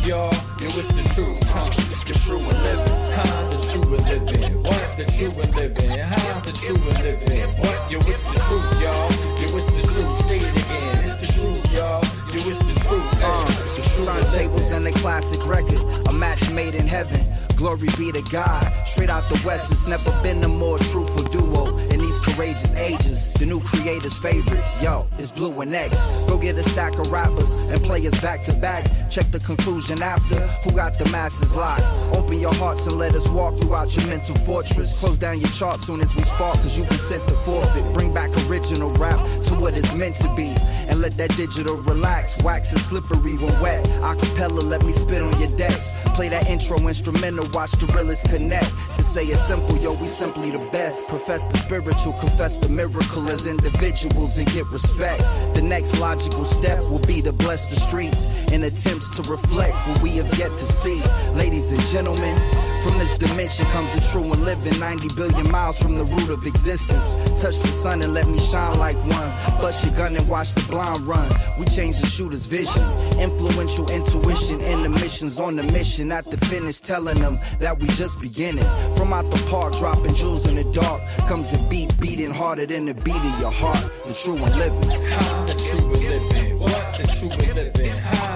[0.05, 0.33] Y'all.
[0.59, 1.39] Yo, it's the truth.
[1.49, 1.69] Huh.
[2.05, 3.11] The true living.
[3.13, 4.63] How the true living?
[4.63, 5.99] What the true living?
[5.99, 7.49] How the true living?
[7.59, 7.91] What?
[7.91, 9.11] Yo, it's the truth, y'all.
[9.39, 10.25] Yo, it's the truth.
[10.25, 11.03] Say it again.
[11.05, 12.03] It's the truth, y'all.
[12.33, 13.23] Yo, it's the truth.
[13.23, 13.61] Uh,
[14.01, 17.21] turntables and a classic record, a match made in heaven.
[17.55, 18.63] Glory be to God.
[18.87, 21.77] Straight out the West, it's never been a more truthful duo
[22.11, 23.33] these courageous ages.
[23.33, 25.95] The new creators' favorites, yo, it's Blue and X.
[26.27, 28.85] Go get a stack of rappers and play us back to back.
[29.09, 30.39] Check the conclusion after.
[30.63, 31.83] Who got the masses locked?
[32.13, 34.99] Open your hearts and let us walk you out your mental fortress.
[34.99, 37.93] Close down your chart soon as we spark, cause you've been sent to forfeit.
[37.93, 40.53] Bring back original rap to what it's meant to be.
[40.89, 42.41] And let that digital relax.
[42.43, 43.85] Wax is slippery when wet.
[44.01, 46.03] Acapella, let me spit on your decks.
[46.15, 48.69] Play that intro instrumental, watch the realest connect.
[48.97, 51.07] To say it simple, yo, we simply the best.
[51.07, 55.21] Profess the spiritual, confess the miracle as individuals and get respect.
[55.53, 60.01] The next logical step will be to bless the streets in attempts to reflect what
[60.01, 60.99] we have yet to see.
[61.33, 62.35] Ladies and gentlemen,
[62.81, 66.45] from this dimension comes the true and living 90 billion miles from the root of
[66.45, 67.15] existence.
[67.41, 69.29] Touch the sun and let me shine like one.
[69.61, 71.29] Bust your gun and watch the blind run.
[71.59, 72.83] We change the shooter's vision.
[73.19, 76.11] Influential intuition and the missions on the mission.
[76.11, 78.65] At the finish, telling them that we just beginning.
[78.95, 81.01] From out the park, dropping jewels in the dark.
[81.27, 83.81] Comes a beat beating harder than the beat of your heart.
[84.07, 84.89] The true and living.
[84.89, 86.59] The true we living?
[86.59, 87.91] What the true we living?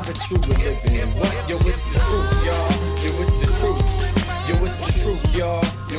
[0.05, 1.19] The true we living?
[1.19, 1.49] What?
[1.49, 2.14] Yo, it's the truth,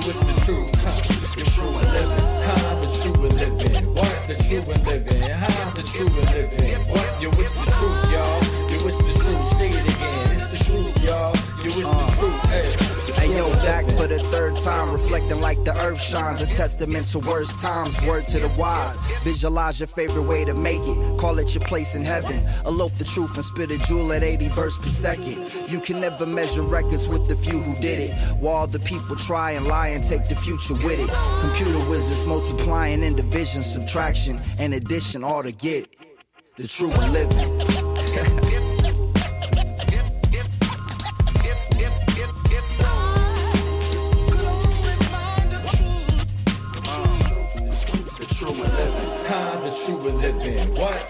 [0.08, 0.70] it's the truth.
[0.82, 0.92] Huh.
[1.36, 2.24] The true and living.
[2.46, 3.94] How the true we living?
[3.94, 5.22] What the true we living?
[5.30, 6.88] How the true we living?
[6.88, 7.22] What?
[7.22, 8.42] Yo, it's the truth, y'all.
[8.70, 9.58] Yo, it's the truth.
[9.58, 10.32] Say it again.
[10.32, 11.34] It's the truth, y'all.
[11.62, 12.20] Yo, it's the uh.
[12.20, 12.52] truth.
[12.52, 12.95] Hey.
[13.14, 16.40] Hey yo, back for the third time, reflecting like the earth shines.
[16.40, 18.96] A testament to worst times, word to the wise.
[19.22, 21.18] Visualize your favorite way to make it.
[21.18, 22.44] Call it your place in heaven.
[22.66, 25.70] Elope the truth and spit a jewel at 80 verse per second.
[25.70, 28.18] You can never measure records with the few who did it.
[28.40, 31.10] While the people try and lie and take the future with it.
[31.42, 35.86] Computer wizards multiplying in division, subtraction, and addition, all to get
[36.56, 37.55] the true living.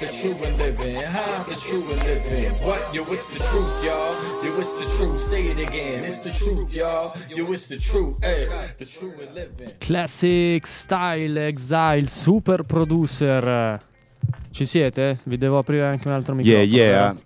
[0.06, 0.96] The true and living?
[1.02, 2.52] How the true and living?
[2.64, 2.94] What?
[2.94, 4.14] Yo, it's the truth, y'all.
[4.44, 5.20] Yo, it's the truth.
[5.20, 6.04] Say it again.
[6.04, 7.12] It's the truth, y'all.
[7.28, 8.18] Yo, it's the truth.
[8.22, 8.46] Hey,
[8.78, 9.72] the true and living.
[9.78, 13.80] Classic Style Exile Super Producer.
[14.50, 15.18] Ci siete?
[15.24, 16.76] Vi devo aprire anche un altro Yeah, microfono.
[16.82, 17.02] yeah.
[17.12, 17.20] vero?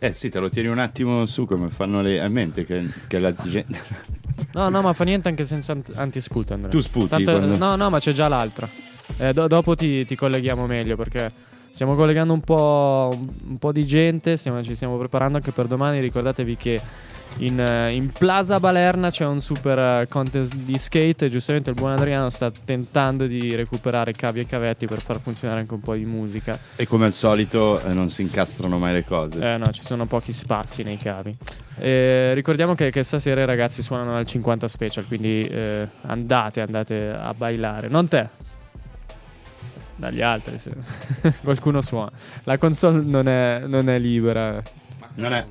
[0.00, 3.18] Eh sì, te lo tieni un attimo su come fanno le a mente che, che
[3.18, 3.80] la gente...
[4.52, 6.70] No, no, ma fa niente anche senza ant- anti-sput, Andrea.
[6.70, 8.68] Tu sputi Tanto- quando- No, no, ma c'è già l'altra.
[9.16, 11.28] Eh, do- dopo ti, ti colleghiamo meglio perché
[11.70, 13.16] stiamo collegando un po',
[13.48, 16.00] un po' di gente, stiamo- ci stiamo preparando anche per domani.
[16.00, 16.80] Ricordatevi che
[17.38, 17.58] in,
[17.92, 22.30] in Plaza Balerna c'è un super eh, contest di skate e giustamente il buon Adriano
[22.30, 26.58] sta tentando di recuperare cavi e cavetti per far funzionare anche un po' di musica.
[26.74, 29.40] E come al solito eh, non si incastrano mai le cose.
[29.40, 31.36] Eh no, ci sono pochi spazi nei cavi.
[31.78, 37.08] Eh, ricordiamo che, che stasera i ragazzi suonano al 50 special, quindi eh, andate, andate
[37.08, 37.86] a bailare.
[37.88, 38.46] Non te.
[39.98, 40.76] Dagli altri, se-
[41.42, 42.12] qualcuno suona.
[42.44, 44.62] La console non è, non è libera.
[45.14, 45.44] Non è.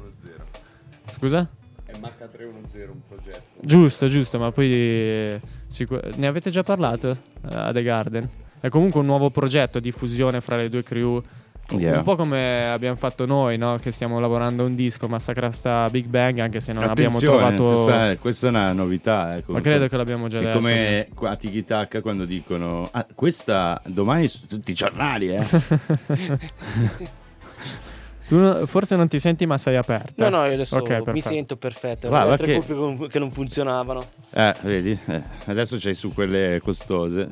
[1.09, 1.45] Scusa?
[1.83, 3.41] È marca 310 un progetto.
[3.59, 7.17] Giusto, giusto, ma poi sicur- ne avete già parlato eh,
[7.55, 8.29] a The Garden?
[8.61, 11.21] È comunque un nuovo progetto di fusione fra le due crew.
[11.69, 11.97] Yeah.
[11.97, 13.75] Un po' come abbiamo fatto noi, no?
[13.75, 17.83] Che stiamo lavorando a un disco, Massacrasta Big Bang, anche se non abbiamo Attenzione, trovato...
[17.83, 19.35] Questa è, questa è una novità.
[19.35, 20.57] eh, Ma credo che l'abbiamo già È detto.
[20.57, 25.43] come qua a Tiki Taka quando dicono ah, questa domani su tutti i giornali, eh.
[28.27, 30.29] Tu no- forse non ti senti, ma sei aperta.
[30.29, 31.27] No, no, io adesso Ok, mi perfetto.
[31.29, 32.09] sento perfetto.
[32.09, 34.03] Le altre che- cuffie che non funzionavano.
[34.31, 34.99] Eh, vedi?
[35.05, 37.29] Eh, adesso c'hai su quelle costose.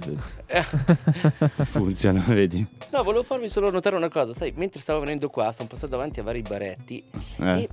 [1.65, 2.65] Funzionano, vedi?
[2.91, 4.31] No, volevo farvi solo notare una cosa.
[4.33, 7.03] Sai, mentre stavo venendo qua, sono passato davanti a vari baretti.
[7.39, 7.61] Eh.
[7.61, 7.69] E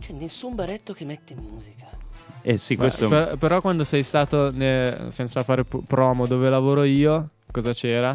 [0.00, 1.86] c'è nessun baretto che mette musica.
[2.42, 6.48] Eh sì, Beh, questo per- però quando sei stato, ne- senza fare p- promo, dove
[6.48, 8.14] lavoro io, cosa c'era?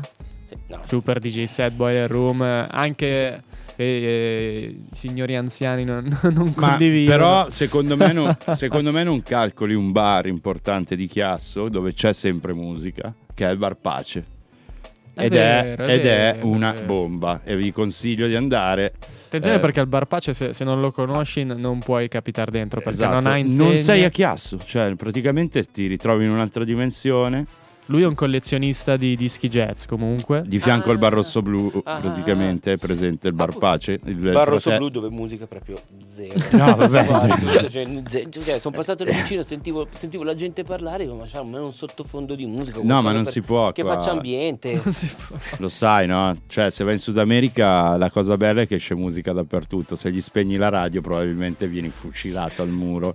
[0.67, 0.79] no.
[0.81, 3.41] Super DJ set, boiler room, eh, anche eh,
[3.75, 7.17] eh, i signori anziani non, non Ma condividono.
[7.17, 12.13] però secondo me, non, secondo me non calcoli un bar importante di Chiasso dove c'è
[12.13, 14.25] sempre musica, che è il Bar Pace.
[15.15, 18.93] È ed vero, è, ed è vero, una è bomba e vi consiglio di andare.
[19.25, 22.79] Attenzione eh, perché al bar pace se, se non lo conosci non puoi capitare dentro
[22.81, 23.69] perché esatto, non ha insegne.
[23.69, 27.45] non sei a Chiasso, cioè praticamente ti ritrovi in un'altra dimensione.
[27.87, 30.41] Lui è un collezionista di dischi jazz comunque.
[30.45, 31.99] Di fianco al Bar Rosso Blu, Ah.
[31.99, 33.99] praticamente è presente il Bar Pace.
[34.05, 35.77] Il Bar rosso blu dove musica proprio
[36.13, 36.33] zero.
[36.55, 37.05] No, vabbè.
[37.05, 41.39] Guarda, cioè, ze- cioè, sono passato lì vicino, sentivo, sentivo la gente parlare, ma c'è
[41.39, 42.79] almeno un sottofondo di musica.
[42.81, 43.95] No, ma non per- si può Che qua.
[43.95, 44.81] faccia ambiente.
[45.59, 46.37] Lo sai, no?
[46.47, 49.97] Cioè, se vai in Sud America, la cosa bella è che esce musica dappertutto.
[49.97, 53.13] Se gli spegni la radio, probabilmente vieni fucilato al muro.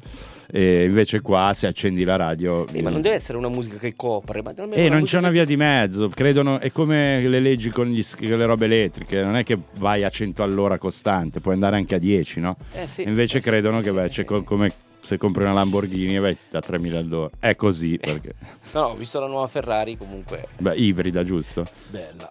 [0.51, 2.67] E invece qua, se accendi la radio.
[2.69, 4.43] Sì, ma non deve essere una musica che copre.
[4.43, 7.69] Ma almeno E una non c'è una via di mezzo, credono, è come le leggi
[7.71, 11.55] con, gli, con le robe elettriche, non è che vai a 100 all'ora costante, puoi
[11.55, 12.57] andare anche a 10, no?
[12.73, 15.43] Eh sì, Invece eh credono eh che sì, vai, eh c'è co- come se compri
[15.43, 17.31] una Lamborghini e vai a 3000 all'ora.
[17.39, 18.35] È così, perché...
[18.73, 20.47] No, no, ho visto la nuova Ferrari comunque.
[20.59, 21.67] Beh, ibrida, giusto?
[21.91, 22.31] Bella.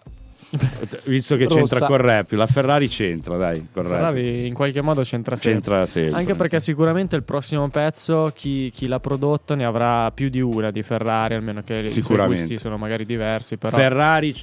[1.04, 1.56] Visto che Rossa.
[1.56, 3.86] c'entra col rap, la Ferrari c'entra, dai, rap.
[3.86, 5.60] Ferrari in qualche modo c'entra sempre.
[5.60, 6.18] C'entra sempre.
[6.18, 10.70] Anche perché sicuramente il prossimo pezzo, chi, chi l'ha prodotto ne avrà più di una
[10.70, 12.40] di Ferrari, almeno che i suoi Sicuramente.
[12.42, 13.56] gusti sono magari diversi.
[13.58, 13.76] Però...
[13.76, 14.34] Ferrari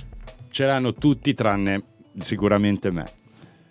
[0.50, 1.82] ce l'hanno tutti tranne
[2.20, 3.06] sicuramente me.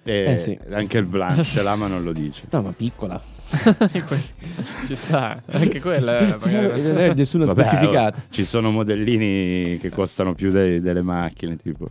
[0.03, 0.59] E Eh sì.
[0.71, 2.43] Anche il Blanc ce l'ha ma non lo dice.
[2.51, 3.21] No, ma piccola.
[4.87, 8.23] Ci sta, anche quella è magari non è nessuno Vabbè, specificato.
[8.31, 11.87] ci sono modellini che costano più dei- delle macchine, tipo.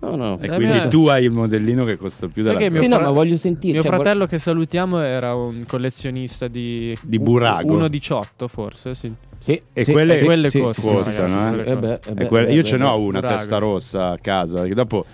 [0.00, 0.38] No, no.
[0.40, 0.88] E Eh, quindi beh.
[0.88, 3.36] tu hai il modellino che costa più della che mio, Sì, no, fra- ma voglio
[3.36, 7.76] sentire, mio cioè, vor- fratello che salutiamo era un collezionista di, Di burago.
[7.76, 9.12] 1,18 forse, sì.
[9.38, 11.72] Sì, E sì, quelle, sì, quelle sì, costano, costano, ragazzi, eh.
[11.72, 11.98] Eh beh, costano.
[12.04, 13.62] eh beh, quelle- eh io ce n'ho una Brago, testa sì.
[13.62, 14.64] rossa a casa.
[14.66, 15.04] Che dopo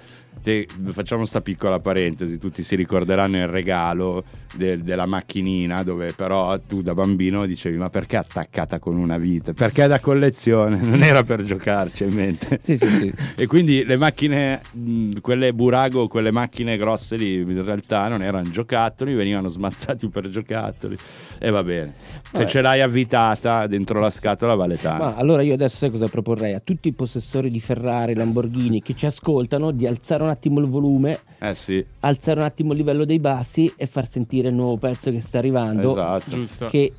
[0.47, 2.39] te- facciamo sta piccola parentesi.
[2.39, 4.23] Tutti si ricorderanno il regalo
[4.55, 9.55] del- della macchinina, dove però tu da bambino dicevi: Ma perché attaccata con una vite?
[9.55, 12.59] Perché da collezione, non era per giocarci in mente.
[12.61, 13.13] Sì, sì, sì.
[13.35, 18.49] E quindi le macchine, mh, quelle burago, quelle macchine grosse lì, in realtà non erano
[18.49, 20.97] giocattoli, venivano smazzati per giocattoli.
[21.39, 21.95] E va bene.
[21.97, 22.47] Se Vabbè.
[22.47, 25.05] ce l'hai avvitata dentro la scatola vale tanto.
[25.05, 28.95] Ma allora io adesso sai cosa proporrei a tutti i possessori di Ferrari, Lamborghini che
[28.95, 33.05] ci ascoltano di alzare un attimo il volume, Eh sì, alzare un attimo il livello
[33.05, 35.91] dei bassi e far sentire il nuovo pezzo che sta arrivando.
[35.93, 36.31] esatto.
[36.31, 36.67] Giusto.
[36.67, 36.93] Che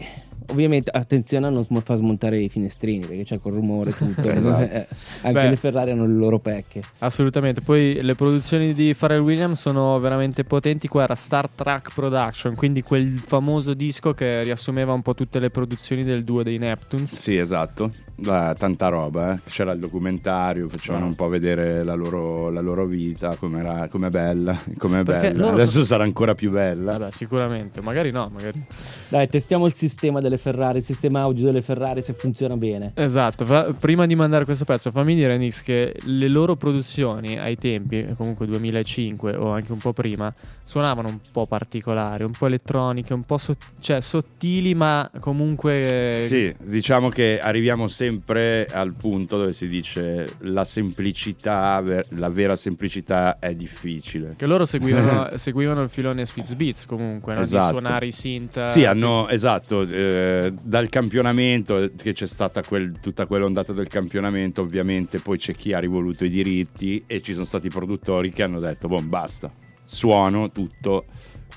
[0.49, 4.29] ovviamente attenzione a non sm- far smontare i finestrini perché c'è col rumore tutto.
[4.29, 4.61] Esatto.
[4.63, 4.87] Eh,
[5.21, 5.49] anche Beh.
[5.49, 6.81] le Ferrari hanno le loro pecche.
[6.99, 10.87] Assolutamente, poi le produzioni di Pharrell Williams sono veramente potenti.
[10.87, 15.49] Qua era Star Trek Production, quindi quel famoso disco che riassumeva un po' tutte le
[15.49, 17.17] produzioni del duo dei Neptunes.
[17.19, 17.91] Sì, esatto.
[18.25, 19.39] Ah, tanta roba, eh.
[19.47, 24.57] C'era il documentario, facevano un po' vedere la loro, la loro vita, com'era, com'è bella,
[24.77, 25.51] com'è Perché bella.
[25.51, 26.97] Adesso so- sarà ancora più bella.
[26.97, 28.63] Vabbè, sicuramente, magari no, magari.
[29.09, 32.91] Dai, testiamo il sistema delle delle Ferrari, il sistema audio delle Ferrari se funziona bene.
[32.93, 37.57] Esatto, fa- prima di mandare questo pezzo fammi dire Nix che le loro produzioni ai
[37.57, 40.33] tempi, comunque 2005 o anche un po' prima,
[40.63, 46.19] suonavano un po' particolari, un po' elettroniche, un po' sot- cioè, sottili ma comunque...
[46.21, 52.55] Sì, diciamo che arriviamo sempre al punto dove si dice la semplicità, ver- la vera
[52.55, 54.33] semplicità è difficile.
[54.35, 57.41] Che loro seguivano, seguivano il filone Sweet Beats comunque, no?
[57.41, 57.65] Esatto.
[57.65, 58.63] di suonare i synth.
[58.65, 60.26] Sì, hanno, esatto, eh,
[60.61, 65.79] dal campionamento, che c'è stata quel- tutta quell'ondata del campionamento, ovviamente poi c'è chi ha
[65.79, 69.51] rivoluto i diritti e ci sono stati produttori che hanno detto, boh, basta,
[69.83, 71.05] suono tutto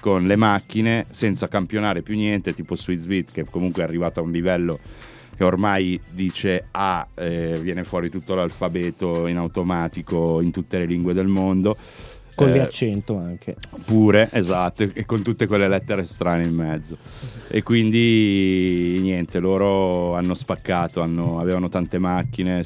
[0.00, 4.22] con le macchine senza campionare più niente, tipo Sweet Beat che comunque è arrivato a
[4.22, 4.78] un livello
[5.40, 11.14] che ormai dice A, eh, viene fuori tutto l'alfabeto in automatico in tutte le lingue
[11.14, 11.78] del mondo.
[12.34, 13.56] Con Eh, le accento anche.
[13.84, 16.96] Pure, esatto, e con tutte quelle lettere strane in mezzo.
[17.48, 22.64] E quindi niente, loro hanno spaccato, hanno- avevano tante macchine,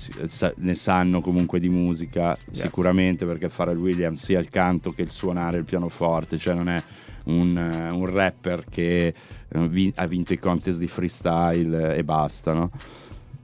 [0.56, 2.62] ne sanno comunque di musica, Yes.
[2.62, 6.82] sicuramente perché Pharrell Williams sia il canto che il suonare il pianoforte, cioè non è
[7.24, 9.14] un, eh, un rapper che
[9.48, 12.70] eh, ha vinto i contest di freestyle e basta, no?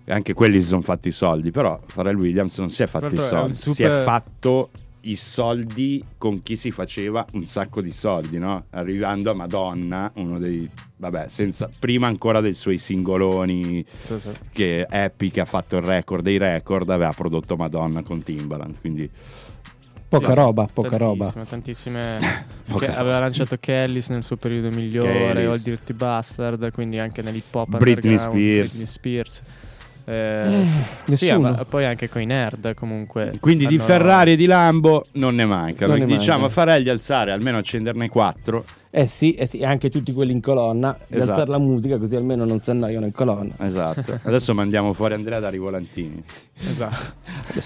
[0.07, 3.17] Anche quelli si sono fatti i soldi, però Pharrell Williams non si è fatti i
[3.17, 4.71] è un soldi, si è super- fatto
[5.03, 8.65] i soldi con chi si faceva un sacco di soldi, no?
[8.71, 14.29] Arrivando a Madonna, uno dei vabbè, senza prima ancora dei suoi singoloni Sì, sì.
[14.53, 19.11] che Happy che ha fatto il record dei record aveva prodotto Madonna con Timbaland, quindi
[20.09, 21.31] Poca Sì, roba, poca roba.
[21.49, 22.19] tantissime.
[22.67, 25.47] Poca aveva lanciato Kellis nel suo periodo migliore, Kellis.
[25.47, 28.71] o il Dirty Bastard, quindi anche nell'hip hop Britney Spears.
[28.71, 29.43] Britney Spears.
[30.05, 31.27] Eh, Eh, sì.
[31.27, 31.51] Nessuno.
[31.53, 33.33] ma poi anche con i nerd comunque.
[33.41, 35.97] Quindi di Ferrari e di Lambo non ne mancano.
[35.97, 36.47] Non ne diciamo manca.
[36.47, 38.65] a Farelli alzare, almeno accenderne quattro.
[38.93, 41.31] Eh sì, eh sì, e anche tutti quelli in colonna, di Esatto.
[41.31, 43.55] alzare la musica così almeno non si annoiano in colonna.
[43.59, 44.19] Esatto.
[44.25, 46.21] Adesso mandiamo fuori Andrea da Rivolantini.
[46.69, 47.15] Esatto.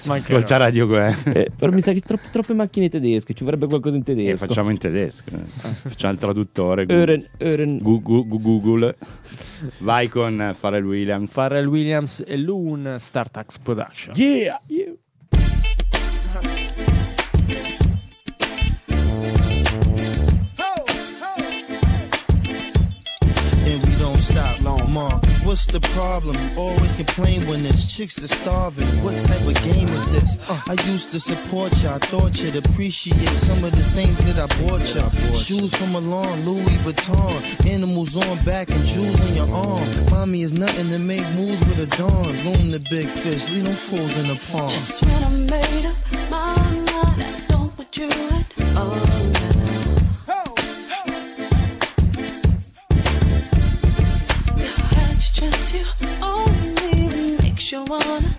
[0.07, 1.17] Ma Ascolta Radio Gue.
[1.33, 4.47] Eh, però mi sa che tro- troppe macchine tedesche, ci vorrebbe qualcosa in E tedesco.
[4.47, 5.31] facciamo in tedesco.
[5.31, 5.39] eh.
[5.45, 6.85] Facciamo il traduttore.
[6.87, 8.95] Gu- gu- gu- Google.
[9.79, 11.33] Vai con eh, Pharrell Williams.
[11.33, 14.15] Pharrell Williams e Loon Startax Production.
[14.17, 14.61] Yeah!
[14.69, 14.94] and
[24.25, 24.93] stop long.
[24.93, 26.37] Ma, what's the problem?
[26.57, 28.87] Always complain when there's chicks that's starving.
[29.05, 30.51] What type of game is this?
[30.51, 31.91] Uh, I used to support you.
[31.91, 35.35] I thought you'd appreciate some of the things that I bought you.
[35.35, 39.89] Shoes from Milan, Louis Vuitton, animals on back and jewels on your arm.
[40.11, 42.33] Mommy is nothing to make moves with a dawn.
[42.45, 44.71] Loom the big fish, leave them fools in the pond.
[44.71, 45.97] Just when I made up
[46.31, 46.57] my
[46.89, 49.34] mind, I don't want you at all
[57.65, 58.34] makes you wanna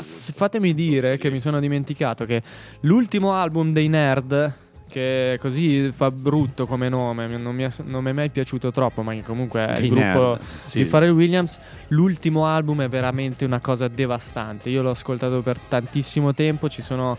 [0.00, 2.42] Yes, fatemi dire che mi sono dimenticato che
[2.80, 4.52] l'ultimo album dei Nerd,
[4.88, 9.02] che così fa brutto come nome, non mi, è, non mi è mai piaciuto troppo,
[9.02, 10.82] ma comunque è il gruppo sì.
[10.82, 14.70] di Pharrell Williams, l'ultimo album è veramente una cosa devastante.
[14.70, 17.16] Io l'ho ascoltato per tantissimo tempo, ci sono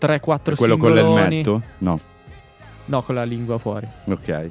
[0.00, 1.14] 3-4 Quello con singoloni.
[1.14, 1.62] l'elmetto?
[1.78, 2.00] No.
[2.84, 3.86] No, con la lingua fuori.
[4.04, 4.48] Ok.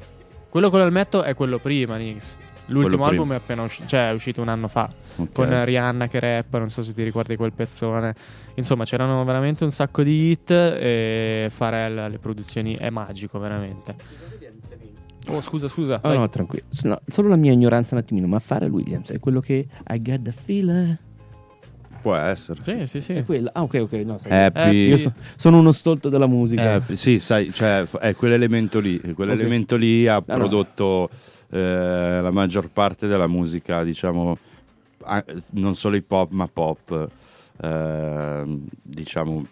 [0.48, 2.36] Quello con l'elmetto è quello prima, Nix.
[2.68, 4.90] L'ultimo album è appena uscito, cioè è uscito un anno fa.
[5.16, 5.32] Ok.
[5.32, 8.14] Con Rihanna che rappa, non so se ti ricordi quel pezzone.
[8.54, 13.94] Insomma, c'erano veramente un sacco di hit e Pharrell alle produzioni è magico, veramente.
[15.28, 16.00] Oh, scusa, scusa.
[16.02, 16.64] Oh, no, tranquillo.
[16.84, 20.22] No, solo la mia ignoranza un attimino, ma Pharrell Williams è quello che I got
[20.22, 20.96] the feeling.
[22.00, 22.62] Può essere.
[22.62, 23.12] Sì, sì, sì.
[23.14, 23.50] È quello.
[23.52, 23.92] Ah, ok, ok.
[24.04, 24.88] No, sai, Happy.
[24.88, 26.76] Io so- sono uno stolto della musica.
[26.76, 29.00] Eh, sì, sai, cioè, è quell'elemento lì.
[29.14, 30.34] Quell'elemento lì ha no.
[30.34, 31.10] prodotto
[31.50, 34.38] eh, la maggior parte della musica, diciamo,
[35.50, 37.08] non solo hip hop, ma pop,
[37.60, 38.44] eh,
[38.82, 39.46] diciamo,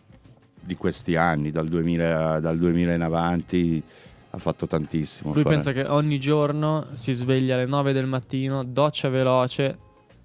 [0.61, 3.83] di questi anni, dal 2000, dal 2000 in avanti.
[4.31, 5.33] Ha fatto tantissimo.
[5.33, 9.79] Lui fare- pensa che ogni giorno si sveglia alle 9 del mattino, doccia veloce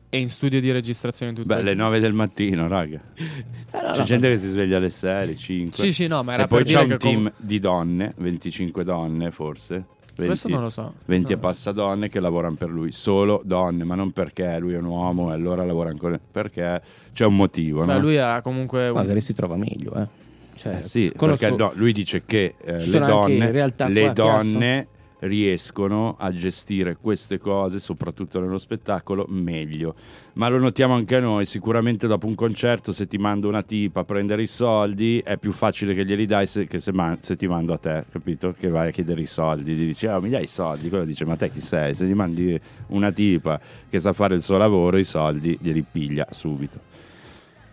[0.09, 2.99] e in studio di registrazione tutto Beh, il le 9 del mattino, raga.
[3.15, 5.73] no, C'è no, gente che si sveglia alle 6, 5.
[5.81, 8.83] Sì, sì, no, ma era E poi c'è un che com- team di donne, 25
[8.83, 9.85] donne forse.
[10.25, 10.93] 20, Questo non lo so.
[11.05, 14.73] 20 Non e passa donne che lavorano per lui, solo donne, ma non perché lui
[14.73, 16.81] è un uomo e allora lavora ancora, perché
[17.13, 17.83] c'è un motivo.
[17.83, 17.99] Beh, no?
[17.99, 20.07] lui ha comunque un- Magari si trova meglio, eh.
[20.55, 24.87] Cioè, Eh sì, conosco- perché no, lui dice che eh, le donne, realtà le donne
[25.21, 29.95] riescono a gestire queste cose, soprattutto nello spettacolo, meglio.
[30.33, 34.03] Ma lo notiamo anche noi, sicuramente dopo un concerto se ti mando una tipa a
[34.03, 37.47] prendere i soldi è più facile che glieli dai se, che se, man- se ti
[37.47, 38.53] mando a te, capito?
[38.57, 41.25] Che vai a chiedere i soldi, gli dici ah mi dai i soldi, quello dice
[41.25, 41.93] ma te chi sei?
[41.93, 43.59] Se gli mandi una tipa
[43.89, 46.90] che sa fare il suo lavoro i soldi glieli piglia subito.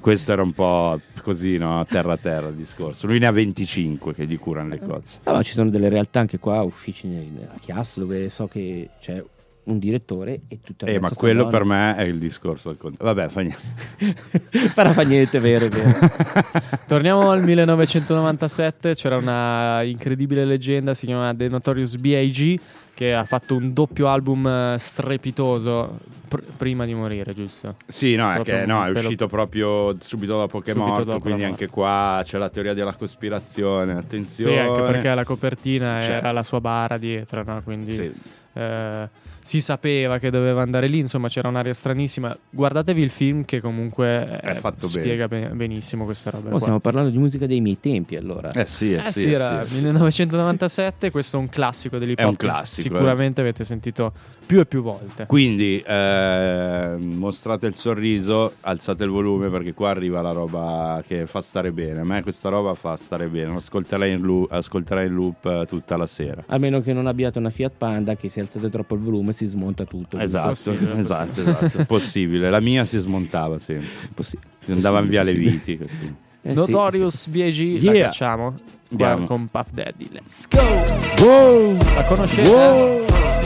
[0.00, 1.84] Questo era un po' così, no?
[1.84, 3.06] Terra a terra il discorso.
[3.06, 5.18] Lui ne ha 25 che gli curano le cose.
[5.24, 7.08] Ah, ma ci sono delle realtà anche qua, uffici
[7.52, 9.22] a Chiasso, dove so che c'è
[9.68, 13.14] un direttore e tutto il Eh, ma quello per me è il discorso al contrario.
[13.14, 14.70] Vabbè, fa niente.
[14.74, 15.98] Però fa niente, vero, vero.
[16.86, 22.60] Torniamo al 1997, c'era una incredibile leggenda, si chiama The Notorious B.I.G.
[22.98, 27.76] che ha fatto un doppio album eh, strepitoso pr- prima di morire, giusto?
[27.86, 31.44] Sì, no, è, che, no, è uscito proprio subito dopo che è morto, dopo quindi
[31.44, 34.50] anche qua c'è la teoria della cospirazione, attenzione.
[34.50, 37.60] Sì, anche perché la copertina Cioè- era la sua bara dietro, no?
[37.62, 38.12] Quindi Sì.
[38.54, 39.08] eh,
[39.48, 42.36] si sapeva che doveva andare lì, insomma c'era un'aria stranissima.
[42.50, 46.48] Guardatevi il film che comunque È eh, fatto spiega ben- benissimo queste robe.
[46.48, 46.58] Oh, qua.
[46.58, 48.50] stiamo parlando di musica dei miei tempi, allora.
[48.50, 49.76] Eh sì, eh Eh sì, sì, eh era sì.
[49.76, 52.98] 1997, questo è un classico dell'hip È un hop classico, eh.
[52.98, 54.12] Sicuramente avete sentito
[54.48, 55.26] più e più volte.
[55.26, 61.42] Quindi eh, mostrate il sorriso, alzate il volume perché qua arriva la roba che fa
[61.42, 62.00] stare bene.
[62.00, 63.54] A me questa roba fa stare bene.
[63.54, 66.42] Ascolterai in loop, ascolterai in loop eh, tutta la sera.
[66.46, 69.44] A meno che non abbiate una Fiat Panda che se alzate troppo il volume si
[69.44, 70.18] smonta tutto.
[70.18, 71.84] Esatto, Possibile, esatto, esatto.
[71.84, 72.48] Possibile.
[72.48, 73.86] La mia si smontava sempre.
[74.14, 75.50] Possi- Si andavano via le possibile.
[75.50, 75.76] viti.
[75.76, 76.14] così.
[76.40, 77.82] Eh sì, Notorious B.I.G.
[77.82, 78.04] la Yeah.
[78.06, 78.54] facciamo
[78.88, 79.26] qua Andiamo.
[79.26, 80.08] con Puff Daddy.
[80.10, 81.76] Let's go!
[81.94, 83.37] La conoscete?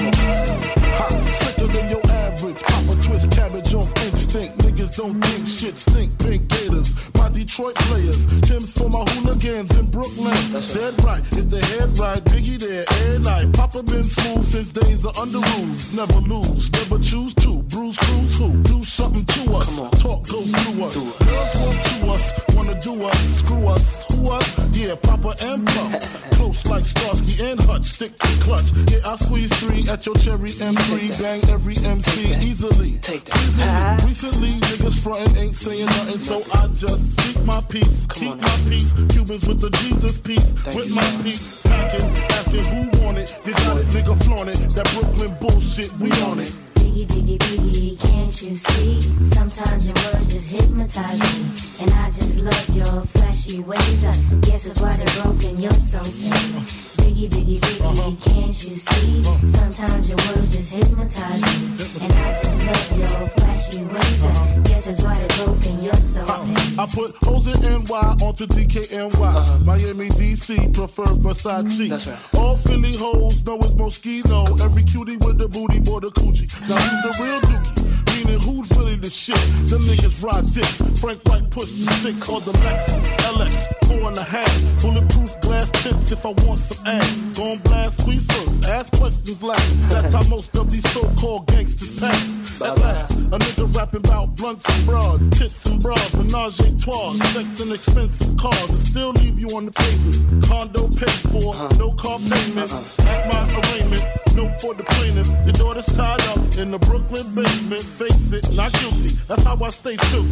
[0.00, 0.12] Come.
[0.96, 2.62] Ha, sicker than your average.
[2.62, 4.58] Pop a twist cabbage off instinct.
[4.58, 6.18] Niggas don't think shit stink.
[6.18, 6.59] Pink gators.
[7.32, 8.26] Detroit players.
[8.42, 10.34] Tim's for my hooligans in Brooklyn.
[10.52, 11.20] That's Dead right.
[11.32, 13.52] If the head right, Biggie there every night.
[13.52, 15.92] Papa been smooth since days of under rules.
[15.92, 16.70] Never lose.
[16.72, 17.62] Never choose to.
[17.64, 18.62] Bruise, cruise who?
[18.62, 19.76] Do something to us.
[20.00, 20.94] Talk, go through us.
[20.94, 22.32] Girls want to us.
[22.54, 23.18] Wanna do us.
[23.38, 24.04] Screw us.
[24.12, 24.76] Who us?
[24.76, 26.02] Yeah, Papa and Pump.
[26.32, 27.84] Close like Starsky and Hutch.
[27.84, 28.72] Stick to clutch.
[28.90, 31.20] Yeah, I squeeze three at your cherry M3.
[31.20, 32.98] Bang every MC easily.
[32.98, 33.36] Take that.
[33.46, 34.08] Easily.
[34.08, 38.06] Recently, niggas frontin' ain't saying nothing, so I just speak my peace.
[38.06, 38.92] Keep my peace.
[39.10, 40.54] Cubans with the Jesus peace.
[40.74, 41.60] with my peace.
[41.62, 43.40] Packing, asking who want it.
[43.44, 44.58] You got it, nigga, flaunt it.
[44.74, 46.69] That Brooklyn bullshit, we on it.
[46.90, 49.00] Biggie, biggie, biggie, can't you see?
[49.24, 51.50] Sometimes your words just hypnotize me.
[51.78, 54.04] And I just love your flashy ways.
[54.04, 56.90] I guess that's why they're broken, you're so fake.
[56.98, 58.30] Biggie, biggie, biggie, uh-huh.
[58.30, 59.22] can't you see?
[59.46, 61.76] Sometimes your words just hypnotize me.
[62.02, 64.24] And I just love your flashy ways.
[64.26, 66.44] I guess that's why they're broken, you're so uh-huh.
[66.44, 66.78] fake.
[66.78, 69.14] I put hoes in NY onto DKNY.
[69.14, 69.58] Uh-huh.
[69.60, 71.88] Miami, DC, prefer Versace.
[71.88, 74.60] Mm, All Philly hoes know it's Moschino.
[74.60, 76.48] Every cutie with the booty, boy, the coochie.
[76.68, 78.24] Now the real dookie?
[78.24, 79.40] Meaning who's really the shit?
[79.70, 81.00] Them niggas ride dicks.
[81.00, 83.86] Frank White push the six or the Lexus LX.
[83.86, 84.52] Four and a half.
[84.82, 87.28] Bulletproof glass tips if I want some ass.
[87.28, 88.68] Gon' blast squeeze first.
[88.68, 89.90] Ask questions last.
[89.90, 92.60] That's how most of these so-called gangsters pass.
[92.60, 97.14] At last, a nigga rapping about blunts and broads, tits and bras, menage a trois,
[97.32, 100.44] sex and expensive cars, and still leave you on the pavement.
[100.44, 102.70] Condo paid for, no car payment.
[103.00, 104.04] At my arraignment,
[104.34, 105.28] note for the plaintiff.
[105.44, 107.82] Your daughter's tied up in the Brooklyn basement.
[107.82, 109.10] Face it, not guilty.
[109.28, 110.22] That's how I stay true.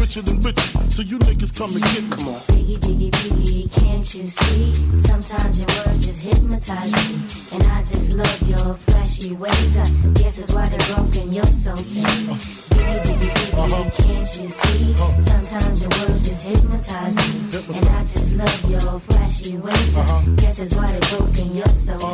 [0.00, 2.16] Richer than richer, so you niggas come and get me.
[2.16, 2.40] Come on.
[2.52, 4.74] Biggie, biggie, biggie, can't you see?
[5.06, 7.14] Sometimes your words just hypnotize me.
[7.52, 9.76] And I just love your flashy ways.
[9.76, 12.58] I guess that's why they're broken, you're so fake.
[12.74, 14.92] Biggie, biggie, biggie, can't you see?
[14.92, 15.18] Uh-huh.
[15.20, 17.78] Sometimes your words just hypnotize me.
[17.78, 19.96] And I just love your flashy ways.
[19.96, 20.30] I uh-huh.
[20.36, 21.94] guess that's why they're broken, you're so.
[21.94, 22.07] Uh-huh.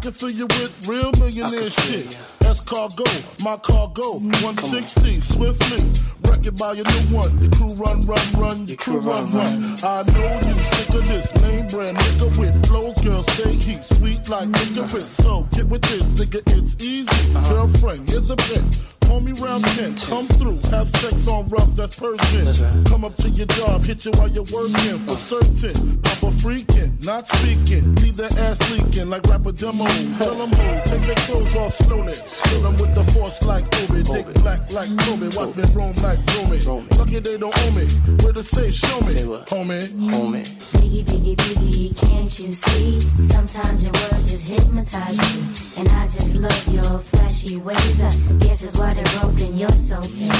[0.00, 2.18] I can fill you with real millionaire shit.
[2.38, 3.04] That's cargo,
[3.44, 4.14] my cargo.
[4.14, 5.90] 160, swiftly.
[6.22, 7.38] Wreck it by your new one.
[7.42, 8.66] Your crew run, run, run.
[8.66, 9.76] Your crew run, run.
[9.84, 12.96] I know you sick of this name brand nigga with flows.
[13.02, 15.10] Girl, stay heat, sweet like licorice.
[15.10, 17.34] So get with this, nigga, it's easy.
[17.50, 18.99] Girlfriend, here's a bitch.
[19.10, 22.84] Call me round 10, come through, have sex on rubs, that's Persian.
[22.84, 26.00] Come up to your job, hit you while you're working, for certain.
[26.00, 29.84] Papa freaking, not speaking, leave that ass leaking like rapper demo.
[30.18, 32.12] Tell them who, take their clothes off slowly.
[32.12, 36.20] Fill them with the force like Obi, dick black like Kobe, watch me roam like
[36.36, 36.60] Romy.
[36.96, 37.86] Lucky they don't own me,
[38.22, 39.14] where to say, show me,
[39.50, 39.88] homie.
[40.14, 40.46] Homie.
[40.78, 43.00] Biggie, biggie, biggie, can't you see?
[43.26, 45.42] Sometimes your words just hypnotize me.
[45.78, 48.02] And I just love your flashy ways.
[48.02, 50.30] I guess that's why they're broken, you're so fake.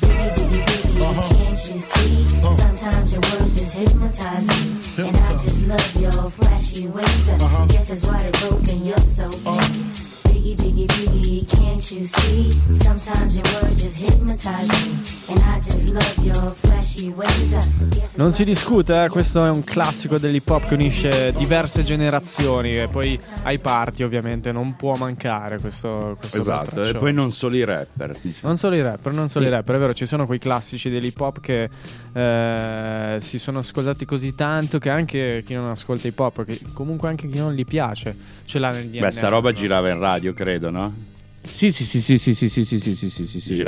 [0.00, 2.24] Biggie, biggie, biggie, can't you see?
[2.38, 2.54] Uh-huh.
[2.54, 5.08] Sometimes your words just hypnotize me.
[5.08, 7.30] And I just love your flashy ways.
[7.30, 7.66] I uh-huh.
[7.66, 9.46] guess that's why they're broken, you're so fake.
[9.46, 10.05] Uh-huh.
[10.54, 12.50] Biggie, biggie, biggie, can't you see?
[12.80, 15.02] Sometimes your words just hypnotize me.
[15.28, 17.52] And I just love your flashy ways.
[17.52, 21.82] I guess Non si discute, eh, questo è un classico dell'hip hop che unisce diverse
[21.82, 27.32] generazioni e poi ai party ovviamente non può mancare questo, questo Esatto, e poi non
[27.32, 28.16] solo i rapper.
[28.20, 28.46] diciamo.
[28.46, 29.50] Non solo i rapper, non solo Sì.
[29.50, 31.68] i rapper, è vero, ci sono quei classici dell'hip hop che
[32.12, 37.08] eh, si sono ascoltati così tanto che anche chi non ascolta hip hop, che comunque
[37.08, 38.16] anche chi non gli piace,
[38.46, 39.00] ce l'ha nel DNA.
[39.00, 41.14] Beh, sta roba girava in radio, credo, no?
[41.46, 43.64] Sì, sì, sì, sì, sì, sì, sì, sì, sì, sì, sì, sì, sì.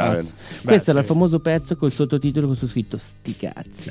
[0.65, 3.91] Questo era il famoso pezzo col sottotitolo con su scritto Sti cazzi.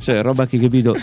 [0.00, 0.96] cioè, roba che capito.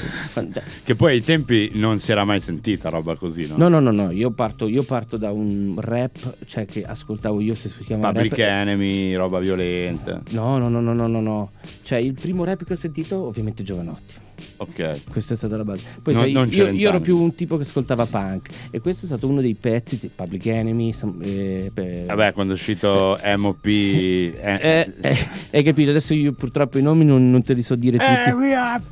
[0.83, 3.55] Che poi ai tempi non si era mai sentita roba così, no?
[3.57, 7.55] No, no, no, no, io parto, io parto da un rap, cioè che ascoltavo io
[7.55, 8.49] se si chiama Public rap.
[8.49, 10.21] Enemy, roba violenta.
[10.31, 11.51] No, no, no, no, no, no, no.
[11.81, 14.13] Cioè, il primo rap che ho sentito, ovviamente Giovanotti.
[14.57, 15.09] Ok.
[15.09, 15.83] Questa è stata la base.
[16.01, 19.05] Poi Non- sai, non io, io ero più un tipo che ascoltava punk e questo
[19.05, 20.93] è stato uno dei pezzi di Public Enemy.
[21.21, 23.65] eh, per- Vabbè, quando è uscito MOP...
[23.65, 25.17] eh, Eh, eh,
[25.51, 25.89] hai capito?
[25.91, 28.29] Adesso io purtroppo i nomi non, non te li so dire tutti.
[28.29, 28.83] Eh, we are-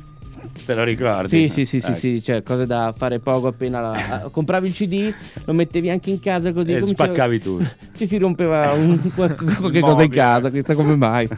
[0.64, 1.28] Te lo ricordi?
[1.28, 1.98] Sì, sì, sì, sì, Ecco.
[1.98, 5.12] sì, cioè cose da fare poco appena la- compravi il CD,
[5.44, 6.72] lo mettevi anche in casa così.
[6.74, 7.64] E spaccavi tutto.
[7.96, 11.28] Ti si rompeva un, qualche cosa in casa, chissà come mai.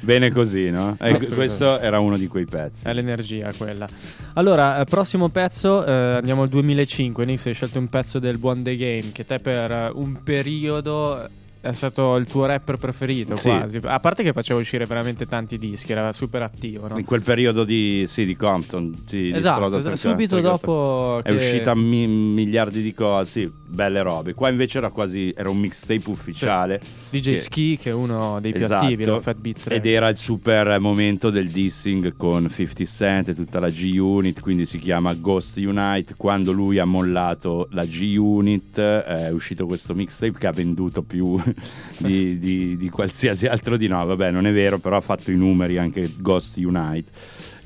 [0.00, 0.90] Bene così, no?
[0.90, 1.34] E Assolutamente.
[1.34, 2.84] questo era uno di quei pezzi.
[2.84, 3.88] È l'energia quella.
[4.34, 7.24] Allora, eh, prossimo pezzo, eh, andiamo al 2005.
[7.24, 11.28] Nix, hai scelto un pezzo del Buon The Game, che te per eh, un periodo
[11.68, 13.48] è stato il tuo rapper preferito Sì.
[13.48, 13.80] quasi.
[13.82, 16.98] A parte che faceva uscire veramente tanti dischi, era super attivo, no?
[16.98, 18.94] In quel periodo di, sì, di Compton.
[19.08, 23.30] Sì, di Esatto, Strada esatto, Perché- subito dopo È che- uscita mi- miliardi di cose,
[23.30, 24.34] sì, belle robe.
[24.34, 26.80] Qua invece era quasi, era un mixtape ufficiale.
[27.10, 28.84] DJ che- Ski, che è uno dei più Esatto.
[28.84, 33.34] attivi, lo Fat Beats Ed era il super momento del dissing con 50 Cent e
[33.34, 36.14] tutta la G-Unit, quindi si chiama Ghost Unite.
[36.16, 41.40] Quando lui ha mollato la G-Unit eh, è uscito questo mixtape che ha venduto più
[41.98, 44.04] di, di- di qualsiasi altro di no.
[44.04, 47.10] Vabbè, non è vero, però ha fatto i numeri anche Ghost Unite.